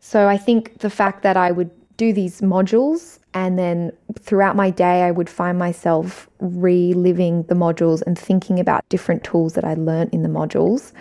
So 0.00 0.28
I 0.28 0.36
think 0.36 0.78
the 0.78 0.90
fact 0.90 1.22
that 1.22 1.36
I 1.36 1.50
would 1.50 1.70
do 1.96 2.12
these 2.12 2.40
modules 2.40 3.18
and 3.34 3.58
then 3.58 3.92
throughout 4.20 4.56
my 4.56 4.70
day, 4.70 5.02
I 5.02 5.10
would 5.10 5.28
find 5.28 5.58
myself 5.58 6.28
reliving 6.38 7.42
the 7.44 7.54
modules 7.54 8.00
and 8.06 8.18
thinking 8.18 8.60
about 8.60 8.88
different 8.88 9.24
tools 9.24 9.54
that 9.54 9.64
I 9.64 9.74
learned 9.74 10.14
in 10.14 10.22
the 10.22 10.28
modules 10.28 10.92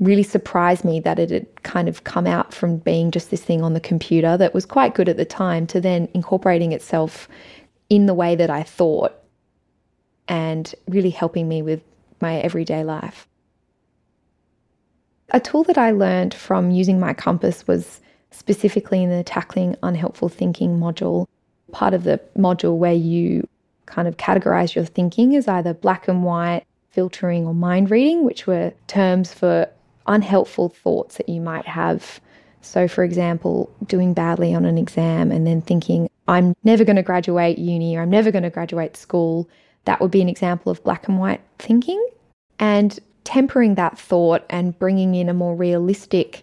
really 0.00 0.22
surprised 0.22 0.84
me 0.84 0.98
that 1.00 1.18
it 1.18 1.30
had 1.30 1.62
kind 1.62 1.88
of 1.88 2.04
come 2.04 2.26
out 2.26 2.54
from 2.54 2.78
being 2.78 3.10
just 3.10 3.30
this 3.30 3.42
thing 3.42 3.62
on 3.62 3.74
the 3.74 3.80
computer 3.80 4.36
that 4.36 4.54
was 4.54 4.64
quite 4.64 4.94
good 4.94 5.08
at 5.08 5.18
the 5.18 5.26
time 5.26 5.66
to 5.66 5.80
then 5.80 6.08
incorporating 6.14 6.72
itself 6.72 7.28
in 7.90 8.06
the 8.06 8.14
way 8.14 8.34
that 8.34 8.50
I 8.50 8.62
thought 8.62 9.14
and 10.26 10.74
really 10.88 11.10
helping 11.10 11.48
me 11.48 11.60
with 11.60 11.82
my 12.20 12.38
everyday 12.38 12.82
life. 12.82 13.28
A 15.32 15.40
tool 15.40 15.64
that 15.64 15.78
I 15.78 15.90
learned 15.90 16.32
from 16.32 16.70
using 16.70 16.98
my 16.98 17.12
compass 17.12 17.66
was 17.66 18.00
specifically 18.30 19.02
in 19.02 19.10
the 19.10 19.22
tackling 19.22 19.76
unhelpful 19.82 20.28
thinking 20.28 20.78
module, 20.78 21.26
part 21.72 21.94
of 21.94 22.04
the 22.04 22.20
module 22.36 22.76
where 22.76 22.92
you 22.92 23.46
kind 23.86 24.06
of 24.06 24.16
categorize 24.16 24.74
your 24.74 24.84
thinking 24.84 25.34
as 25.36 25.48
either 25.48 25.74
black 25.74 26.08
and 26.08 26.24
white, 26.24 26.64
filtering, 26.90 27.46
or 27.46 27.54
mind 27.54 27.90
reading, 27.90 28.24
which 28.24 28.46
were 28.46 28.72
terms 28.86 29.32
for 29.32 29.68
unhelpful 30.06 30.68
thoughts 30.68 31.16
that 31.16 31.28
you 31.28 31.40
might 31.40 31.66
have. 31.66 32.20
So, 32.62 32.88
for 32.88 33.04
example, 33.04 33.70
doing 33.86 34.12
badly 34.12 34.54
on 34.54 34.64
an 34.64 34.78
exam 34.78 35.32
and 35.32 35.46
then 35.46 35.62
thinking, 35.62 36.08
I'm 36.28 36.54
never 36.62 36.84
going 36.84 36.96
to 36.96 37.02
graduate 37.02 37.58
uni 37.58 37.96
or 37.96 38.02
I'm 38.02 38.10
never 38.10 38.30
going 38.30 38.42
to 38.44 38.50
graduate 38.50 38.96
school. 38.96 39.48
That 39.86 40.00
would 40.00 40.10
be 40.10 40.20
an 40.20 40.28
example 40.28 40.70
of 40.70 40.82
black 40.84 41.08
and 41.08 41.18
white 41.18 41.40
thinking. 41.58 42.04
And 42.58 42.98
tempering 43.24 43.76
that 43.76 43.98
thought 43.98 44.44
and 44.50 44.78
bringing 44.78 45.14
in 45.14 45.28
a 45.28 45.34
more 45.34 45.54
realistic 45.54 46.42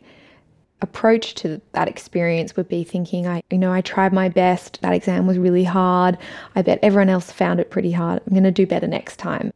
approach 0.82 1.34
to 1.36 1.60
that 1.72 1.88
experience 1.88 2.56
would 2.56 2.68
be 2.68 2.84
thinking 2.84 3.28
I 3.28 3.42
you 3.50 3.58
know 3.58 3.72
I 3.72 3.82
tried 3.82 4.14
my 4.14 4.30
best. 4.30 4.80
That 4.82 4.94
exam 4.94 5.28
was 5.28 5.38
really 5.38 5.64
hard. 5.64 6.18
I 6.56 6.62
bet 6.62 6.80
everyone 6.82 7.10
else 7.10 7.32
found 7.32 7.60
it 7.60 7.72
pretty 7.72 7.92
hard. 7.92 8.22
I'm 8.26 8.34
going 8.34 8.44
to 8.44 8.52
do 8.52 8.68
better 8.68 8.88
next 8.88 9.18
time. 9.18 9.52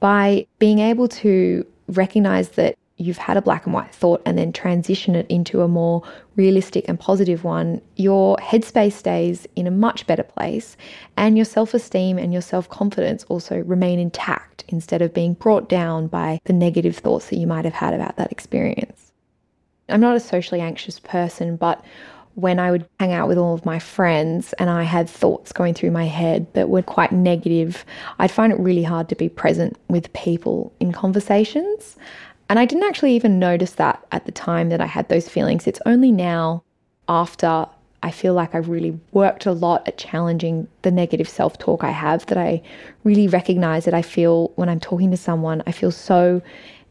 By 0.00 0.46
being 0.58 0.78
able 0.78 1.08
to 1.08 1.66
recognize 1.88 2.50
that 2.50 2.76
you've 2.98 3.16
had 3.16 3.36
a 3.36 3.42
black 3.42 3.64
and 3.64 3.72
white 3.72 3.94
thought 3.94 4.20
and 4.26 4.36
then 4.36 4.52
transition 4.52 5.14
it 5.14 5.26
into 5.28 5.62
a 5.62 5.68
more 5.68 6.02
realistic 6.36 6.88
and 6.88 6.98
positive 6.98 7.44
one, 7.44 7.80
your 7.96 8.36
headspace 8.38 8.92
stays 8.92 9.46
in 9.56 9.66
a 9.66 9.70
much 9.70 10.06
better 10.06 10.22
place 10.22 10.76
and 11.16 11.36
your 11.36 11.44
self 11.44 11.74
esteem 11.74 12.18
and 12.18 12.32
your 12.32 12.42
self 12.42 12.68
confidence 12.68 13.24
also 13.24 13.58
remain 13.62 13.98
intact 13.98 14.64
instead 14.68 15.00
of 15.00 15.14
being 15.14 15.34
brought 15.34 15.68
down 15.68 16.06
by 16.06 16.40
the 16.44 16.52
negative 16.52 16.96
thoughts 16.96 17.30
that 17.30 17.38
you 17.38 17.46
might 17.46 17.64
have 17.64 17.74
had 17.74 17.94
about 17.94 18.16
that 18.16 18.30
experience. 18.30 19.07
I'm 19.88 20.00
not 20.00 20.16
a 20.16 20.20
socially 20.20 20.60
anxious 20.60 20.98
person, 20.98 21.56
but 21.56 21.84
when 22.34 22.60
I 22.60 22.70
would 22.70 22.88
hang 23.00 23.12
out 23.12 23.26
with 23.26 23.36
all 23.36 23.54
of 23.54 23.64
my 23.66 23.80
friends 23.80 24.52
and 24.54 24.70
I 24.70 24.84
had 24.84 25.10
thoughts 25.10 25.52
going 25.52 25.74
through 25.74 25.90
my 25.90 26.04
head 26.04 26.46
that 26.52 26.68
were 26.68 26.82
quite 26.82 27.10
negative, 27.10 27.84
I'd 28.20 28.30
find 28.30 28.52
it 28.52 28.60
really 28.60 28.84
hard 28.84 29.08
to 29.08 29.16
be 29.16 29.28
present 29.28 29.76
with 29.88 30.12
people 30.12 30.72
in 30.78 30.92
conversations. 30.92 31.96
And 32.48 32.60
I 32.60 32.64
didn't 32.64 32.84
actually 32.84 33.16
even 33.16 33.40
notice 33.40 33.72
that 33.72 34.06
at 34.12 34.24
the 34.24 34.32
time 34.32 34.68
that 34.68 34.80
I 34.80 34.86
had 34.86 35.08
those 35.08 35.28
feelings. 35.28 35.66
It's 35.66 35.80
only 35.84 36.12
now, 36.12 36.62
after 37.08 37.66
I 38.02 38.12
feel 38.12 38.34
like 38.34 38.54
I've 38.54 38.68
really 38.68 38.98
worked 39.10 39.44
a 39.46 39.52
lot 39.52 39.88
at 39.88 39.98
challenging 39.98 40.68
the 40.82 40.90
negative 40.92 41.28
self 41.28 41.58
talk 41.58 41.82
I 41.82 41.90
have, 41.90 42.24
that 42.26 42.38
I 42.38 42.62
really 43.02 43.26
recognize 43.26 43.84
that 43.84 43.94
I 43.94 44.02
feel 44.02 44.52
when 44.54 44.68
I'm 44.68 44.80
talking 44.80 45.10
to 45.10 45.16
someone, 45.16 45.62
I 45.66 45.72
feel 45.72 45.90
so 45.90 46.40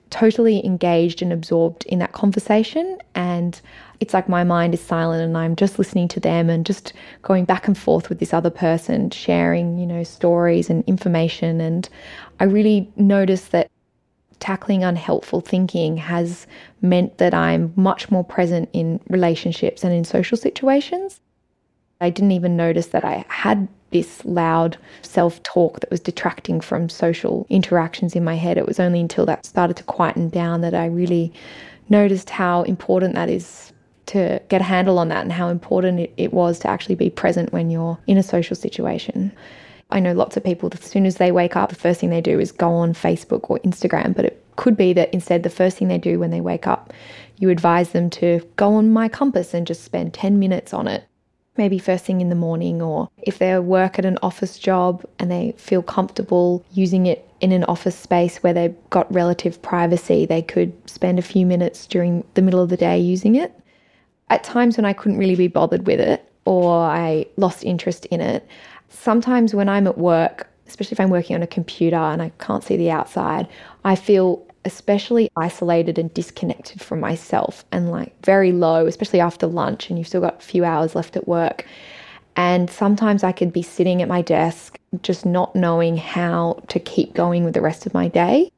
totally 0.10 0.66
engaged 0.66 1.22
and 1.22 1.34
absorbed 1.34 1.86
in 1.86 2.00
that 2.00 2.14
conversation. 2.14 2.98
And 3.16 3.60
it's 4.00 4.14
like 4.14 4.30
my 4.30 4.44
mind 4.44 4.74
is 4.74 4.82
silent 4.82 5.24
and 5.24 5.38
I'm 5.38 5.56
just 5.56 5.80
listening 5.80 6.08
to 6.10 6.20
them 6.20 6.50
and 6.50 6.66
just 6.66 6.94
going 7.22 7.46
back 7.46 7.68
and 7.68 7.78
forth 7.78 8.10
with 8.10 8.20
this 8.20 8.34
other 8.34 8.50
person, 8.50 9.10
sharing, 9.10 9.78
you 9.78 9.86
know, 9.86 10.04
stories 10.04 10.70
and 10.70 10.84
information. 10.86 11.62
And 11.62 11.88
I 12.40 12.46
really 12.46 12.92
notice 12.96 13.46
that 13.48 13.70
tackling 14.40 14.84
unhelpful 14.84 15.42
thinking 15.42 15.98
has 15.98 16.46
meant 16.82 17.18
that 17.18 17.34
I'm 17.34 17.74
much 17.76 18.12
more 18.12 18.24
present 18.24 18.70
in 18.74 19.00
relationships 19.10 19.84
and 19.84 19.94
in 19.94 20.04
social 20.04 20.38
situations. 20.38 21.20
I 22.00 22.12
didn't 22.12 22.34
even 22.34 22.56
notice 22.56 22.88
that 22.88 23.04
I 23.04 23.26
had 23.30 23.68
this 23.92 24.24
loud 24.26 24.78
self 25.02 25.42
talk 25.44 25.80
that 25.80 25.92
was 25.92 26.00
detracting 26.00 26.62
from 26.62 26.90
social 26.90 27.46
interactions 27.50 28.16
in 28.16 28.24
my 28.24 28.36
head. 28.36 28.58
It 28.58 28.68
was 28.68 28.80
only 28.80 29.00
until 29.00 29.26
that 29.26 29.46
started 29.46 29.78
to 29.78 29.84
quieten 29.84 30.30
down 30.30 30.62
that 30.62 30.74
I 30.74 30.86
really 30.86 31.34
noticed 31.90 32.30
how 32.30 32.64
important 32.64 33.16
that 33.16 33.30
is 33.30 33.72
to 34.08 34.42
get 34.50 34.62
a 34.62 34.66
handle 34.66 35.00
on 35.00 35.10
that 35.10 35.24
and 35.24 35.32
how 35.32 35.50
important 35.50 36.00
it, 36.00 36.14
it 36.18 36.34
was 36.34 36.60
to 36.60 36.70
actually 36.70 36.96
be 36.96 37.10
present 37.10 37.52
when 37.52 37.70
you're 37.70 37.98
in 38.08 38.18
a 38.18 38.24
social 38.24 38.56
situation. 38.56 39.32
I 39.90 40.00
know 40.00 40.14
lots 40.14 40.36
of 40.36 40.44
people, 40.44 40.70
as 40.74 40.82
soon 40.82 41.06
as 41.06 41.16
they 41.16 41.32
wake 41.32 41.56
up, 41.56 41.70
the 41.70 41.76
first 41.76 42.02
thing 42.02 42.10
they 42.10 42.22
do 42.22 42.40
is 42.40 42.52
go 42.52 42.70
on 42.72 42.94
Facebook 42.94 43.50
or 43.50 43.60
Instagram, 43.60 44.16
but 44.16 44.26
it 44.26 44.44
could 44.58 44.76
be 44.76 44.92
that 44.94 45.14
instead 45.14 45.44
the 45.44 45.50
first 45.50 45.78
thing 45.78 45.88
they 45.88 45.98
do 45.98 46.20
when 46.20 46.32
they 46.32 46.42
wake 46.42 46.68
up, 46.68 46.94
you 47.38 47.50
advise 47.50 47.90
them 47.90 48.10
to 48.10 48.42
go 48.56 48.74
on 48.74 48.92
My 48.92 49.08
Compass 49.08 49.54
and 49.54 49.68
just 49.68 49.84
spend 49.84 50.14
10 50.14 50.40
minutes 50.40 50.74
on 50.74 50.88
it. 50.88 51.06
Maybe 51.58 51.80
first 51.80 52.06
thing 52.06 52.22
in 52.22 52.30
the 52.30 52.36
morning, 52.36 52.82
or 52.82 53.10
if 53.18 53.40
they 53.40 53.58
work 53.60 53.98
at 53.98 54.06
an 54.06 54.18
office 54.22 54.60
job 54.60 55.04
and 55.20 55.32
they 55.32 55.54
feel 55.58 55.82
comfortable 55.82 56.64
using 56.72 57.08
it 57.08 57.28
in 57.40 57.52
an 57.52 57.64
office 57.66 57.96
space 57.96 58.38
where 58.38 58.54
they've 58.54 58.76
got 58.90 59.12
relative 59.14 59.62
privacy, 59.62 60.26
they 60.26 60.42
could 60.42 60.74
spend 60.90 61.20
a 61.20 61.24
few 61.24 61.46
minutes 61.46 61.86
during 61.88 62.24
the 62.36 62.42
middle 62.42 62.62
of 62.62 62.70
the 62.70 62.78
day 62.78 63.00
using 63.00 63.36
it. 63.36 63.54
At 64.30 64.44
times 64.44 64.78
when 64.78 64.86
I 64.86 64.94
couldn't 64.94 65.18
really 65.18 65.36
be 65.36 65.48
bothered 65.48 65.88
with 65.88 66.00
it 66.00 66.32
or 66.46 66.78
I 66.80 67.26
lost 67.38 67.64
interest 67.64 68.06
in 68.08 68.22
it, 68.22 68.48
sometimes 68.90 69.54
when 69.54 69.70
I'm 69.70 69.88
at 69.88 69.98
work, 69.98 70.48
especially 70.68 70.96
if 70.96 71.00
I'm 71.00 71.10
working 71.10 71.36
on 71.36 71.44
a 71.44 71.48
computer 71.48 71.96
and 71.96 72.22
I 72.22 72.32
can't 72.40 72.64
see 72.64 72.78
the 72.78 72.92
outside, 72.92 73.48
I 73.84 73.96
feel 73.96 74.46
especially 74.68 75.32
isolated 75.38 75.98
and 75.98 76.14
disconnected 76.14 76.82
from 76.82 77.00
myself 77.00 77.66
and 77.72 77.90
like 77.90 78.14
very 78.24 78.52
low, 78.52 78.86
especially 78.86 79.22
after 79.22 79.48
lunch 79.48 79.90
and 79.90 79.98
you've 79.98 80.10
still 80.10 80.22
got 80.22 80.40
a 80.40 80.46
few 80.46 80.66
hours 80.66 80.94
left 80.94 81.16
at 81.16 81.28
work. 81.28 81.66
And 82.36 82.70
sometimes 82.70 83.24
I 83.24 83.32
could 83.32 83.52
be 83.52 83.64
sitting 83.64 84.02
at 84.02 84.10
my 84.10 84.22
desk 84.22 84.78
just 85.02 85.26
not 85.26 85.56
knowing 85.56 85.98
how 85.98 86.62
to 86.68 86.80
keep 86.80 87.14
going 87.14 87.46
with 87.46 87.54
the 87.54 87.62
rest 87.62 87.86
of 87.86 87.94
my 87.94 88.10
day. 88.10 88.52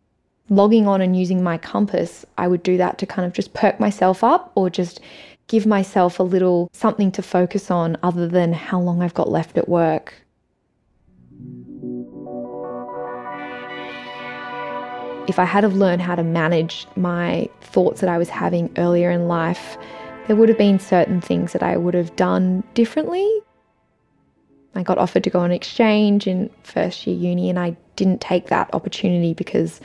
Logging 0.50 0.88
on 0.88 1.00
and 1.00 1.16
using 1.16 1.44
my 1.44 1.60
compass, 1.60 2.26
I 2.40 2.48
would 2.48 2.64
do 2.64 2.76
that 2.78 2.98
to 2.98 3.06
kind 3.06 3.28
of 3.28 3.34
just 3.34 3.54
perk 3.54 3.80
myself 3.80 4.24
up 4.24 4.52
or 4.56 4.70
just 4.70 5.00
give 5.48 5.68
myself 5.68 6.20
a 6.20 6.24
little 6.24 6.70
something 6.74 7.12
to 7.12 7.22
focus 7.22 7.70
on 7.70 7.98
other 8.02 8.28
than 8.28 8.52
how 8.52 8.80
long 8.80 9.04
I've 9.04 9.14
got 9.14 9.30
left 9.30 9.60
at 9.60 9.70
work. 9.70 10.16
If 15.30 15.38
I 15.38 15.46
had 15.46 15.64
have 15.64 15.76
learned 15.76 16.02
how 16.02 16.16
to 16.16 16.24
manage 16.24 16.88
my 16.96 17.48
thoughts 17.62 18.02
that 18.02 18.10
I 18.10 18.18
was 18.18 18.30
having 18.30 18.74
earlier 18.78 19.12
in 19.12 19.28
life, 19.28 19.78
there 20.26 20.36
would 20.36 20.50
have 20.50 20.58
been 20.58 20.80
certain 20.80 21.22
things 21.22 21.54
that 21.54 21.62
I 21.62 21.78
would 21.78 21.94
have 21.94 22.16
done 22.16 22.64
differently. 22.74 23.28
I 24.74 24.82
got 24.82 24.98
offered 24.98 25.24
to 25.26 25.30
go 25.30 25.40
on 25.40 25.52
exchange 25.52 26.26
in 26.26 26.50
first 26.64 27.06
year 27.06 27.16
uni 27.16 27.48
and 27.48 27.60
I 27.60 27.78
didn't 27.96 28.22
take 28.22 28.48
that 28.48 28.74
opportunity 28.74 29.36
because 29.36 29.80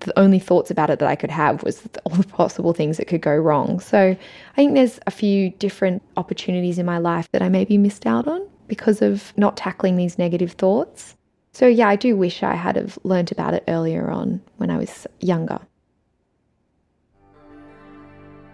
the 0.00 0.18
only 0.18 0.38
thoughts 0.38 0.70
about 0.70 0.88
it 0.88 1.00
that 1.00 1.08
I 1.08 1.16
could 1.16 1.30
have 1.30 1.62
was 1.62 1.86
all 2.04 2.16
the 2.16 2.26
possible 2.26 2.72
things 2.72 2.96
that 2.96 3.08
could 3.08 3.20
go 3.20 3.36
wrong. 3.36 3.80
So 3.80 4.16
I 4.16 4.56
think 4.56 4.72
there's 4.74 4.98
a 5.06 5.10
few 5.10 5.50
different 5.50 6.02
opportunities 6.16 6.78
in 6.78 6.86
my 6.86 6.96
life 6.96 7.30
that 7.32 7.42
I 7.42 7.50
maybe 7.50 7.76
missed 7.76 8.06
out 8.06 8.26
on 8.26 8.40
because 8.68 9.02
of 9.02 9.34
not 9.36 9.58
tackling 9.58 9.96
these 9.96 10.16
negative 10.16 10.52
thoughts. 10.52 11.14
So, 11.52 11.66
yeah, 11.66 11.88
I 11.88 11.96
do 11.96 12.16
wish 12.16 12.42
I 12.42 12.54
had 12.54 12.76
have 12.76 12.98
learnt 13.04 13.32
about 13.32 13.54
it 13.54 13.64
earlier 13.68 14.10
on 14.10 14.40
when 14.58 14.70
I 14.70 14.76
was 14.76 15.06
younger. 15.20 15.58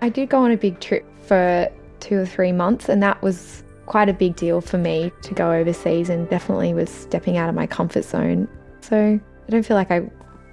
I 0.01 0.09
did 0.09 0.29
go 0.29 0.39
on 0.39 0.51
a 0.51 0.57
big 0.57 0.81
trip 0.81 1.05
for 1.23 1.69
two 2.01 2.19
or 2.19 2.27
three 2.27 2.53
months, 2.53 2.89
and 2.89 3.03
that 3.03 3.21
was 3.23 3.63
quite 3.87 4.09
a 4.09 4.13
big 4.13 4.37
deal 4.37 4.61
for 4.61 4.79
me 4.79 5.13
to 5.23 5.35
go 5.35 5.53
overseas 5.53 6.09
and 6.09 6.29
definitely 6.31 6.73
was 6.73 6.91
stepping 6.91 7.37
out 7.37 7.49
of 7.49 7.55
my 7.55 7.67
comfort 7.67 8.05
zone. 8.05 8.49
So, 8.81 9.21
I 9.47 9.51
don't 9.51 9.65
feel 9.65 9.77
like 9.77 9.91
I 9.91 10.09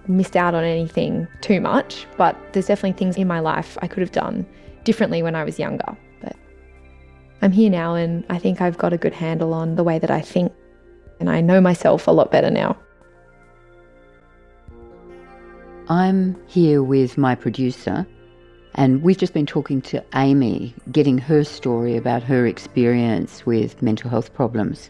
missed 0.08 0.36
out 0.36 0.54
on 0.54 0.64
anything 0.64 1.28
too 1.42 1.62
much, 1.62 2.08
but 2.18 2.36
there's 2.54 2.68
definitely 2.68 2.98
things 2.98 3.18
in 3.18 3.28
my 3.28 3.40
life 3.40 3.78
I 3.82 3.88
could 3.88 4.02
have 4.02 4.12
done 4.12 4.46
differently 4.84 5.24
when 5.24 5.36
I 5.36 5.44
was 5.44 5.60
younger. 5.60 5.98
But 6.22 6.36
I'm 7.42 7.52
here 7.52 7.70
now, 7.70 7.96
and 7.96 8.26
I 8.30 8.38
think 8.38 8.62
I've 8.62 8.78
got 8.78 8.94
a 8.94 8.98
good 8.98 9.14
handle 9.14 9.54
on 9.54 9.76
the 9.76 9.84
way 9.84 10.00
that 10.00 10.12
I 10.12 10.22
think 10.22 10.52
and 11.22 11.30
I 11.30 11.40
know 11.40 11.62
myself 11.62 12.08
a 12.08 12.12
lot 12.12 12.32
better 12.32 12.50
now. 12.50 12.76
I'm 15.88 16.36
here 16.48 16.82
with 16.82 17.18
my 17.18 17.36
producer, 17.36 18.08
And 18.76 19.04
we've 19.04 19.18
just 19.18 19.34
been 19.34 19.46
talking 19.46 19.82
to 19.82 20.04
Amy, 20.16 20.74
getting 20.92 21.18
her 21.18 21.44
story 21.44 21.98
about 21.98 22.24
her 22.24 22.46
experience 22.46 23.46
with 23.46 23.82
mental 23.82 24.10
health 24.10 24.34
problems. 24.34 24.90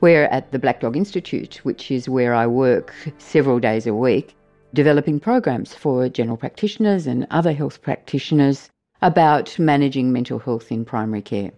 We're 0.00 0.24
at 0.24 0.52
the 0.52 0.58
Black 0.58 0.80
Dog 0.80 0.96
Institute, 0.96 1.60
which 1.62 1.90
is 1.90 2.08
where 2.08 2.34
I 2.34 2.46
work 2.46 2.94
several 3.16 3.58
days 3.58 3.86
a 3.86 3.94
week, 3.94 4.36
developing 4.74 5.20
programs 5.20 5.74
for 5.74 6.08
general 6.10 6.36
practitioners 6.36 7.06
and 7.06 7.26
other 7.30 7.52
health 7.52 7.80
practitioners 7.80 8.68
about 9.00 9.58
managing 9.58 10.12
mental 10.12 10.38
health 10.38 10.70
in 10.70 10.84
primary 10.84 11.22
care. 11.22 11.50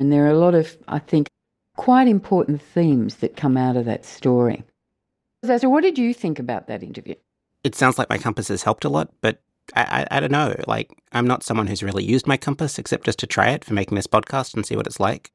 And 0.00 0.10
there 0.10 0.24
are 0.24 0.30
a 0.30 0.38
lot 0.38 0.54
of, 0.54 0.76
I 0.88 1.00
think, 1.00 1.28
quite 1.76 2.08
important 2.08 2.62
themes 2.62 3.16
that 3.16 3.36
come 3.36 3.56
out 3.56 3.76
of 3.76 3.84
that 3.84 4.04
story. 4.04 4.64
So, 5.44 5.68
what 5.68 5.82
did 5.82 5.98
you 5.98 6.14
think 6.14 6.38
about 6.38 6.68
that 6.68 6.82
interview? 6.82 7.14
It 7.62 7.74
sounds 7.74 7.98
like 7.98 8.08
my 8.10 8.18
compass 8.18 8.48
has 8.48 8.62
helped 8.62 8.84
a 8.84 8.88
lot, 8.88 9.12
but 9.20 9.40
I, 9.74 10.06
I, 10.10 10.16
I, 10.16 10.20
don't 10.20 10.32
know. 10.32 10.54
Like, 10.66 10.90
I'm 11.12 11.26
not 11.26 11.42
someone 11.42 11.66
who's 11.66 11.82
really 11.82 12.04
used 12.04 12.26
my 12.26 12.36
compass 12.36 12.78
except 12.78 13.04
just 13.04 13.18
to 13.20 13.26
try 13.26 13.50
it 13.50 13.64
for 13.64 13.74
making 13.74 13.96
this 13.96 14.06
podcast 14.06 14.54
and 14.54 14.64
see 14.64 14.76
what 14.76 14.86
it's 14.86 15.00
like. 15.00 15.30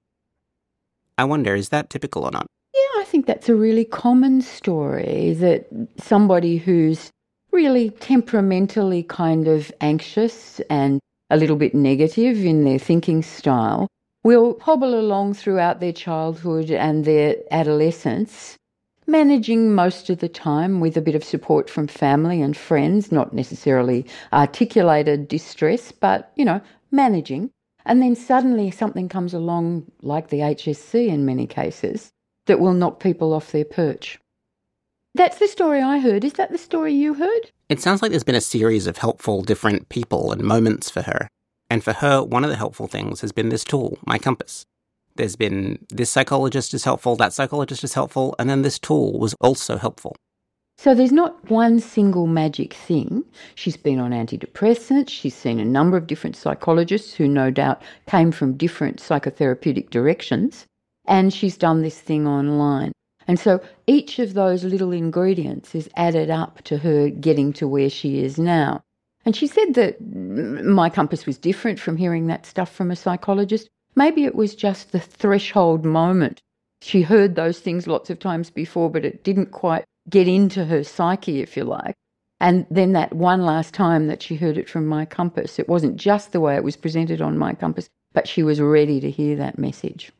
I 1.18 1.26
wonder, 1.26 1.56
is 1.56 1.70
that 1.70 1.90
typical 1.90 2.24
or 2.24 2.32
not? 2.32 2.48
Yeah, 2.74 3.02
I 3.02 3.06
think 3.06 3.26
that's 3.26 3.50
a 3.50 3.56
really 3.56 3.86
common 3.86 4.42
story 4.42 5.34
that 5.34 5.68
somebody 5.98 6.58
who's 6.58 7.12
really 7.52 7.90
temperamentally 7.90 9.04
kind 9.04 9.48
of 9.48 9.72
anxious 9.82 10.60
and 10.70 11.00
a 11.30 11.38
little 11.38 11.56
bit 11.56 11.76
negative 11.76 12.46
in 12.46 12.64
their 12.64 12.80
thinking 12.80 13.22
style 13.22 13.88
will 14.24 14.60
hobble 14.60 15.00
along 15.00 15.34
throughout 15.34 15.80
their 15.80 15.94
childhood 15.94 16.70
and 16.72 17.06
their 17.06 17.36
adolescence 17.52 18.58
managing 19.10 19.74
most 19.74 20.10
of 20.10 20.20
the 20.20 20.30
time 20.30 20.80
with 20.80 20.96
a 20.96 21.02
bit 21.02 21.16
of 21.16 21.24
support 21.24 21.70
from 21.70 21.88
family 21.88 22.42
and 22.42 22.56
friends, 22.56 23.12
not 23.12 23.34
necessarily 23.34 24.06
articulated 24.32 25.28
distress, 25.28 25.92
but, 25.92 26.32
you 26.36 26.46
know, 26.46 26.62
managing. 26.92 27.50
And 27.86 28.02
then 28.02 28.16
suddenly 28.16 28.72
something 28.72 29.10
comes 29.10 29.34
along, 29.34 29.92
like 30.02 30.30
the 30.30 30.40
HSC 30.40 31.08
in 31.08 31.26
many 31.26 31.48
cases, 31.48 32.12
that 32.46 32.60
will 32.60 32.74
knock 32.74 33.00
people 33.00 33.34
off 33.34 33.52
their 33.52 33.66
perch. 33.66 34.20
That's 35.16 35.40
the 35.40 35.48
story 35.48 35.82
I 35.82 35.98
heard. 35.98 36.24
Is 36.24 36.34
that 36.34 36.52
the 36.52 36.58
story 36.58 36.94
you 36.94 37.16
heard? 37.16 37.52
It 37.68 37.82
sounds 37.82 38.02
like 38.02 38.12
there's 38.12 38.24
been 38.24 38.36
a 38.36 38.42
series 38.42 38.86
of 38.86 38.98
helpful 38.98 39.42
different 39.42 39.90
people 39.90 40.32
and 40.32 40.44
moments 40.44 40.90
for 40.90 41.02
her. 41.02 41.28
And 41.70 41.84
for 41.84 41.94
her, 41.94 42.24
one 42.24 42.44
of 42.44 42.50
the 42.50 42.56
helpful 42.56 42.88
things 42.88 43.22
has 43.22 43.32
been 43.32 43.50
this 43.50 43.64
tool, 43.64 44.00
My 44.06 44.18
Compass. 44.18 44.66
There's 45.16 45.36
been 45.36 45.86
this 45.90 46.10
psychologist 46.10 46.74
is 46.74 46.84
helpful, 46.84 47.16
that 47.18 47.34
psychologist 47.34 47.84
is 47.84 47.94
helpful, 47.94 48.36
and 48.40 48.50
then 48.50 48.62
this 48.62 48.80
tool 48.80 49.20
was 49.20 49.36
also 49.42 49.78
helpful. 49.78 50.16
So 50.78 50.96
there's 50.96 51.12
not 51.12 51.50
one 51.52 51.82
single 51.82 52.26
magic 52.26 52.74
thing. 52.74 53.26
She's 53.56 53.76
been 53.76 54.00
on 54.00 54.12
antidepressants, 54.12 55.10
she's 55.10 55.36
seen 55.36 55.60
a 55.60 55.66
number 55.66 55.98
of 55.98 56.08
different 56.08 56.38
psychologists 56.38 57.14
who 57.14 57.28
no 57.28 57.52
doubt 57.52 57.82
came 58.08 58.32
from 58.32 58.56
different 58.56 58.98
psychotherapeutic 59.02 59.90
directions, 59.90 60.66
and 61.06 61.34
she's 61.34 61.58
done 61.58 61.82
this 61.82 62.00
thing 62.00 62.28
online. 62.28 62.94
And 63.28 63.38
so 63.38 63.62
each 63.88 64.20
of 64.20 64.34
those 64.34 64.64
little 64.64 64.92
ingredients 64.92 65.76
is 65.76 65.90
added 65.98 66.30
up 66.30 66.64
to 66.64 66.78
her 66.78 67.10
getting 67.10 67.52
to 67.54 67.68
where 67.68 67.90
she 67.90 68.24
is 68.24 68.40
now. 68.40 68.82
And 69.26 69.36
she 69.36 69.48
said 69.48 69.74
that 69.76 70.02
my 70.02 70.90
compass 70.90 71.26
was 71.26 71.38
different 71.38 71.80
from 71.80 71.98
hearing 71.98 72.28
that 72.28 72.46
stuff 72.46 72.74
from 72.74 72.90
a 72.90 72.96
psychologist, 72.96 73.70
Maybe 73.96 74.24
it 74.24 74.36
was 74.36 74.56
just 74.56 74.92
the 74.92 75.00
threshold 75.00 75.86
moment. 75.86 76.42
She 76.82 77.02
heard 77.02 77.36
those 77.36 77.60
things 77.60 77.88
lots 77.88 78.10
of 78.10 78.20
times 78.20 78.50
before, 78.50 78.90
but 78.90 79.04
it 79.04 79.24
didn't 79.24 79.52
quite 79.52 79.84
get 80.10 80.28
into 80.28 80.66
her 80.66 80.84
psyche, 80.84 81.42
if 81.42 81.58
you 81.58 81.66
like. 81.66 81.96
And 82.40 82.66
then 82.72 82.94
that 82.94 83.14
one 83.14 83.42
last 83.42 83.74
time 83.74 84.08
that 84.08 84.24
she 84.24 84.36
heard 84.36 84.58
it 84.58 84.70
from 84.70 84.86
My 84.86 85.06
Compass, 85.06 85.60
it 85.60 85.68
wasn't 85.68 85.98
just 85.98 86.32
the 86.32 86.40
way 86.40 86.56
it 86.56 86.64
was 86.64 86.78
presented 86.78 87.22
on 87.22 87.38
My 87.38 87.54
Compass, 87.54 87.90
but 88.14 88.28
she 88.28 88.44
was 88.44 88.62
ready 88.62 89.02
to 89.02 89.12
hear 89.12 89.36
that 89.36 89.60
message. 89.60 90.12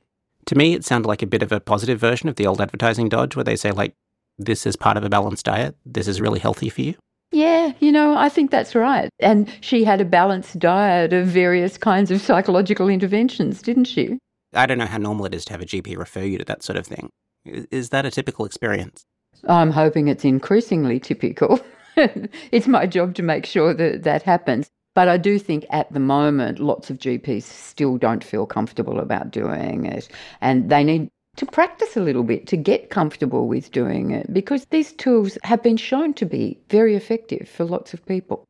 To 0.48 0.56
me, 0.56 0.74
it 0.74 0.84
sounded 0.84 1.08
like 1.08 1.22
a 1.22 1.28
bit 1.28 1.44
of 1.44 1.54
a 1.54 1.62
positive 1.62 2.00
version 2.00 2.28
of 2.28 2.36
the 2.36 2.48
old 2.48 2.60
advertising 2.60 3.08
dodge 3.08 3.38
where 3.38 3.46
they 3.46 3.56
say, 3.56 3.72
like, 3.72 3.94
this 4.38 4.66
is 4.66 4.76
part 4.76 4.98
of 4.98 5.06
a 5.06 5.10
balanced 5.10 5.46
diet, 5.46 5.78
this 5.86 6.08
is 6.08 6.20
really 6.20 6.40
healthy 6.40 6.70
for 6.70 6.82
you. 6.82 6.96
Yeah, 7.32 7.74
you 7.80 7.92
know, 7.92 8.18
I 8.18 8.30
think 8.30 8.50
that's 8.50 8.74
right. 8.74 9.10
And 9.20 9.52
she 9.62 9.84
had 9.84 10.02
a 10.02 10.06
balanced 10.06 10.58
diet 10.58 11.14
of 11.14 11.28
various 11.28 11.78
kinds 11.78 12.10
of 12.10 12.22
psychological 12.22 12.90
interventions, 12.90 13.62
didn't 13.62 13.86
she? 13.86 14.18
I 14.54 14.66
don't 14.66 14.80
know 14.80 14.88
how 14.88 14.98
normal 14.98 15.26
it 15.26 15.36
is 15.36 15.46
to 15.46 15.54
have 15.54 15.62
a 15.62 15.66
GP 15.66 15.96
refer 15.98 16.24
you 16.24 16.40
to 16.40 16.46
that 16.46 16.64
sort 16.64 16.78
of 16.78 16.88
thing. 16.88 17.10
Is 17.46 17.90
that 17.90 18.06
a 18.06 18.12
typical 18.12 18.46
experience? 18.46 19.04
I'm 19.48 19.72
hoping 19.72 20.08
it's 20.08 20.26
increasingly 20.26 21.00
typical. 21.00 21.60
it's 21.96 22.68
my 22.68 22.88
job 22.88 23.14
to 23.16 23.24
make 23.24 23.46
sure 23.46 23.74
that 23.74 24.04
that 24.04 24.24
happens. 24.24 24.70
But 24.96 25.08
I 25.08 25.18
do 25.18 25.38
think 25.38 25.66
at 25.70 25.92
the 25.94 26.00
moment, 26.00 26.60
lots 26.60 26.90
of 26.90 26.98
GPs 26.98 27.44
still 27.44 27.98
don't 27.98 28.24
feel 28.24 28.46
comfortable 28.46 29.00
about 29.00 29.32
doing 29.32 29.86
it. 29.86 30.10
And 30.42 30.70
they 30.70 30.84
need 30.84 31.10
to 31.40 31.46
practice 31.46 31.96
a 31.96 32.02
little 32.02 32.24
bit 32.24 32.46
to 32.48 32.58
get 32.58 32.90
comfortable 32.90 33.48
with 33.48 33.72
doing 33.72 34.12
it 34.12 34.34
because 34.34 34.66
these 34.72 34.92
tools 34.92 35.38
have 35.46 35.64
been 35.64 35.78
shown 35.78 36.14
to 36.14 36.26
be 36.26 36.60
very 36.70 36.98
effective 36.98 37.48
for 37.48 37.64
lots 37.64 37.94
of 37.94 38.06
people. 38.06 38.44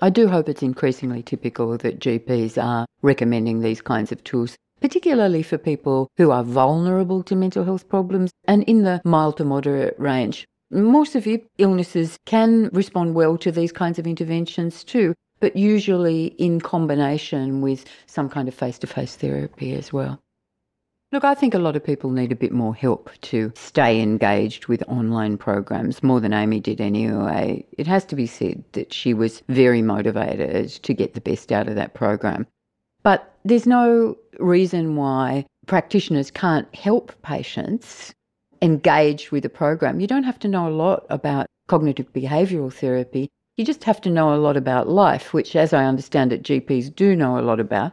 I 0.00 0.10
do 0.10 0.28
hope 0.28 0.48
it's 0.48 0.62
increasingly 0.62 1.24
typical 1.24 1.76
that 1.78 1.98
GPs 1.98 2.56
are 2.62 2.86
recommending 3.02 3.60
these 3.60 3.80
kinds 3.82 4.12
of 4.12 4.22
tools, 4.22 4.54
particularly 4.80 5.42
for 5.42 5.58
people 5.58 6.08
who 6.18 6.30
are 6.30 6.44
vulnerable 6.44 7.24
to 7.24 7.34
mental 7.34 7.64
health 7.64 7.88
problems 7.88 8.30
and 8.44 8.62
in 8.68 8.84
the 8.84 9.02
mild 9.04 9.38
to 9.38 9.44
moderate 9.44 9.98
range. 9.98 10.46
More 10.70 11.04
severe 11.04 11.40
illnesses 11.58 12.16
can 12.26 12.70
respond 12.72 13.16
well 13.16 13.36
to 13.38 13.50
these 13.50 13.72
kinds 13.72 13.98
of 13.98 14.06
interventions 14.06 14.84
too, 14.84 15.14
but 15.40 15.56
usually 15.56 16.26
in 16.38 16.60
combination 16.60 17.60
with 17.60 17.86
some 18.06 18.28
kind 18.28 18.46
of 18.46 18.54
face 18.54 18.78
to 18.78 18.86
face 18.86 19.16
therapy 19.16 19.74
as 19.74 19.92
well. 19.92 20.20
Look, 21.12 21.22
I 21.22 21.34
think 21.34 21.54
a 21.54 21.60
lot 21.60 21.76
of 21.76 21.84
people 21.84 22.10
need 22.10 22.32
a 22.32 22.36
bit 22.36 22.52
more 22.52 22.74
help 22.74 23.10
to 23.22 23.52
stay 23.54 24.00
engaged 24.00 24.66
with 24.66 24.82
online 24.88 25.38
programs, 25.38 26.02
more 26.02 26.20
than 26.20 26.32
Amy 26.32 26.58
did 26.58 26.80
anyway. 26.80 27.64
It 27.78 27.86
has 27.86 28.04
to 28.06 28.16
be 28.16 28.26
said 28.26 28.64
that 28.72 28.92
she 28.92 29.14
was 29.14 29.42
very 29.48 29.82
motivated 29.82 30.68
to 30.82 30.94
get 30.94 31.14
the 31.14 31.20
best 31.20 31.52
out 31.52 31.68
of 31.68 31.76
that 31.76 31.94
program. 31.94 32.46
But 33.04 33.32
there's 33.44 33.68
no 33.68 34.16
reason 34.40 34.96
why 34.96 35.46
practitioners 35.66 36.32
can't 36.32 36.72
help 36.74 37.14
patients 37.22 38.12
engage 38.60 39.30
with 39.30 39.44
a 39.44 39.48
program. 39.48 40.00
You 40.00 40.08
don't 40.08 40.24
have 40.24 40.40
to 40.40 40.48
know 40.48 40.68
a 40.68 40.70
lot 40.70 41.06
about 41.08 41.46
cognitive 41.68 42.12
behavioural 42.12 42.72
therapy. 42.72 43.28
You 43.56 43.64
just 43.64 43.84
have 43.84 44.00
to 44.00 44.10
know 44.10 44.34
a 44.34 44.42
lot 44.42 44.56
about 44.56 44.88
life, 44.88 45.32
which, 45.32 45.54
as 45.54 45.72
I 45.72 45.84
understand 45.84 46.32
it, 46.32 46.42
GPs 46.42 46.94
do 46.94 47.14
know 47.14 47.38
a 47.38 47.42
lot 47.42 47.60
about. 47.60 47.92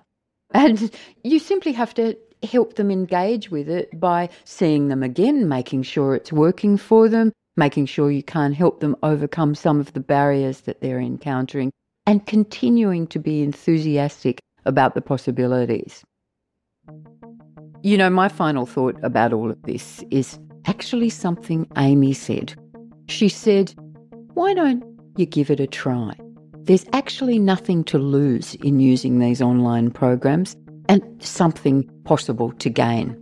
And 0.51 0.91
you 1.23 1.37
simply 1.37 1.73
have 1.73 1.93
to 1.95 2.17
help 2.47 2.75
them 2.75 2.91
engage 2.91 3.49
with 3.49 3.69
it 3.69 3.99
by 3.99 4.29
seeing 4.43 4.87
them 4.87 5.03
again, 5.03 5.47
making 5.47 5.83
sure 5.83 6.15
it's 6.15 6.31
working 6.31 6.77
for 6.77 7.09
them, 7.09 7.31
making 7.57 7.85
sure 7.85 8.11
you 8.11 8.23
can 8.23 8.53
help 8.53 8.79
them 8.79 8.95
overcome 9.03 9.55
some 9.55 9.79
of 9.79 9.93
the 9.93 9.99
barriers 9.99 10.61
that 10.61 10.81
they're 10.81 10.99
encountering, 10.99 11.71
and 12.05 12.25
continuing 12.25 13.07
to 13.07 13.19
be 13.19 13.41
enthusiastic 13.41 14.39
about 14.65 14.95
the 14.95 15.01
possibilities. 15.01 16.03
You 17.81 17.97
know, 17.97 18.09
my 18.09 18.29
final 18.29 18.65
thought 18.65 18.97
about 19.03 19.33
all 19.33 19.51
of 19.51 19.61
this 19.63 20.03
is 20.09 20.39
actually 20.65 21.09
something 21.09 21.67
Amy 21.77 22.13
said. 22.13 22.53
She 23.07 23.29
said, 23.29 23.73
Why 24.33 24.53
don't 24.53 24.83
you 25.17 25.25
give 25.25 25.49
it 25.49 25.59
a 25.59 25.67
try? 25.67 26.13
There's 26.59 26.85
actually 26.93 27.39
nothing 27.39 27.83
to 27.85 27.97
lose 27.97 28.55
in 28.55 28.79
using 28.79 29.19
these 29.19 29.41
online 29.41 29.91
programs 29.91 30.55
and 30.89 31.23
something 31.23 31.89
possible 32.03 32.51
to 32.53 32.69
gain. 32.69 33.19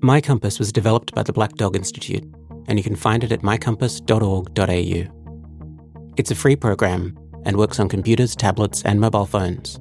My 0.00 0.20
Compass 0.20 0.58
was 0.58 0.72
developed 0.72 1.14
by 1.14 1.22
the 1.22 1.32
Black 1.32 1.54
Dog 1.54 1.76
Institute, 1.76 2.24
and 2.66 2.78
you 2.78 2.82
can 2.82 2.96
find 2.96 3.22
it 3.22 3.32
at 3.32 3.42
mycompass.org.au. 3.42 6.12
It's 6.16 6.30
a 6.30 6.34
free 6.34 6.56
program 6.56 7.18
and 7.44 7.56
works 7.56 7.80
on 7.80 7.88
computers, 7.88 8.34
tablets, 8.34 8.82
and 8.82 9.00
mobile 9.00 9.26
phones. 9.26 9.78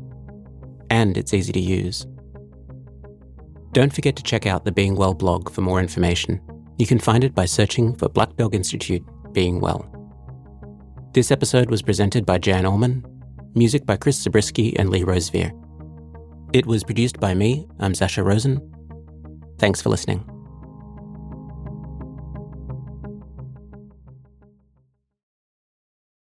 And 0.90 1.18
it's 1.18 1.34
easy 1.34 1.54
to 1.54 1.60
use. 1.60 2.06
Don't 3.72 3.94
forget 3.94 4.16
to 4.18 4.24
check 4.24 4.46
out 4.46 4.66
the 4.66 4.72
Being 4.72 4.96
Well 4.96 5.14
blog 5.14 5.50
for 5.50 5.62
more 5.62 5.80
information. 5.80 6.42
You 6.78 6.86
can 6.86 7.00
find 7.00 7.24
it 7.24 7.34
by 7.34 7.46
searching 7.46 7.96
for 7.96 8.10
Black 8.10 8.36
Dog 8.36 8.54
Institute 8.54 9.04
Being 9.34 9.60
Well. 9.60 9.88
This 11.14 11.32
episode 11.32 11.70
was 11.70 11.82
presented 11.82 12.26
by 12.26 12.38
Jan 12.38 12.66
Orman 12.66 13.06
music 13.56 13.86
by 13.86 13.98
Chris 13.98 14.22
Zabriskie 14.22 14.78
and 14.78 14.90
Lee 14.90 15.04
Rosevere. 15.04 15.52
It 16.54 16.66
was 16.66 16.84
produced 16.84 17.20
by 17.20 17.34
me, 17.34 17.68
I'm 17.80 17.94
Zacha 17.94 18.24
Rosen. 18.24 18.60
Thanks 19.58 19.82
for 19.82 19.90
listening. 19.90 20.41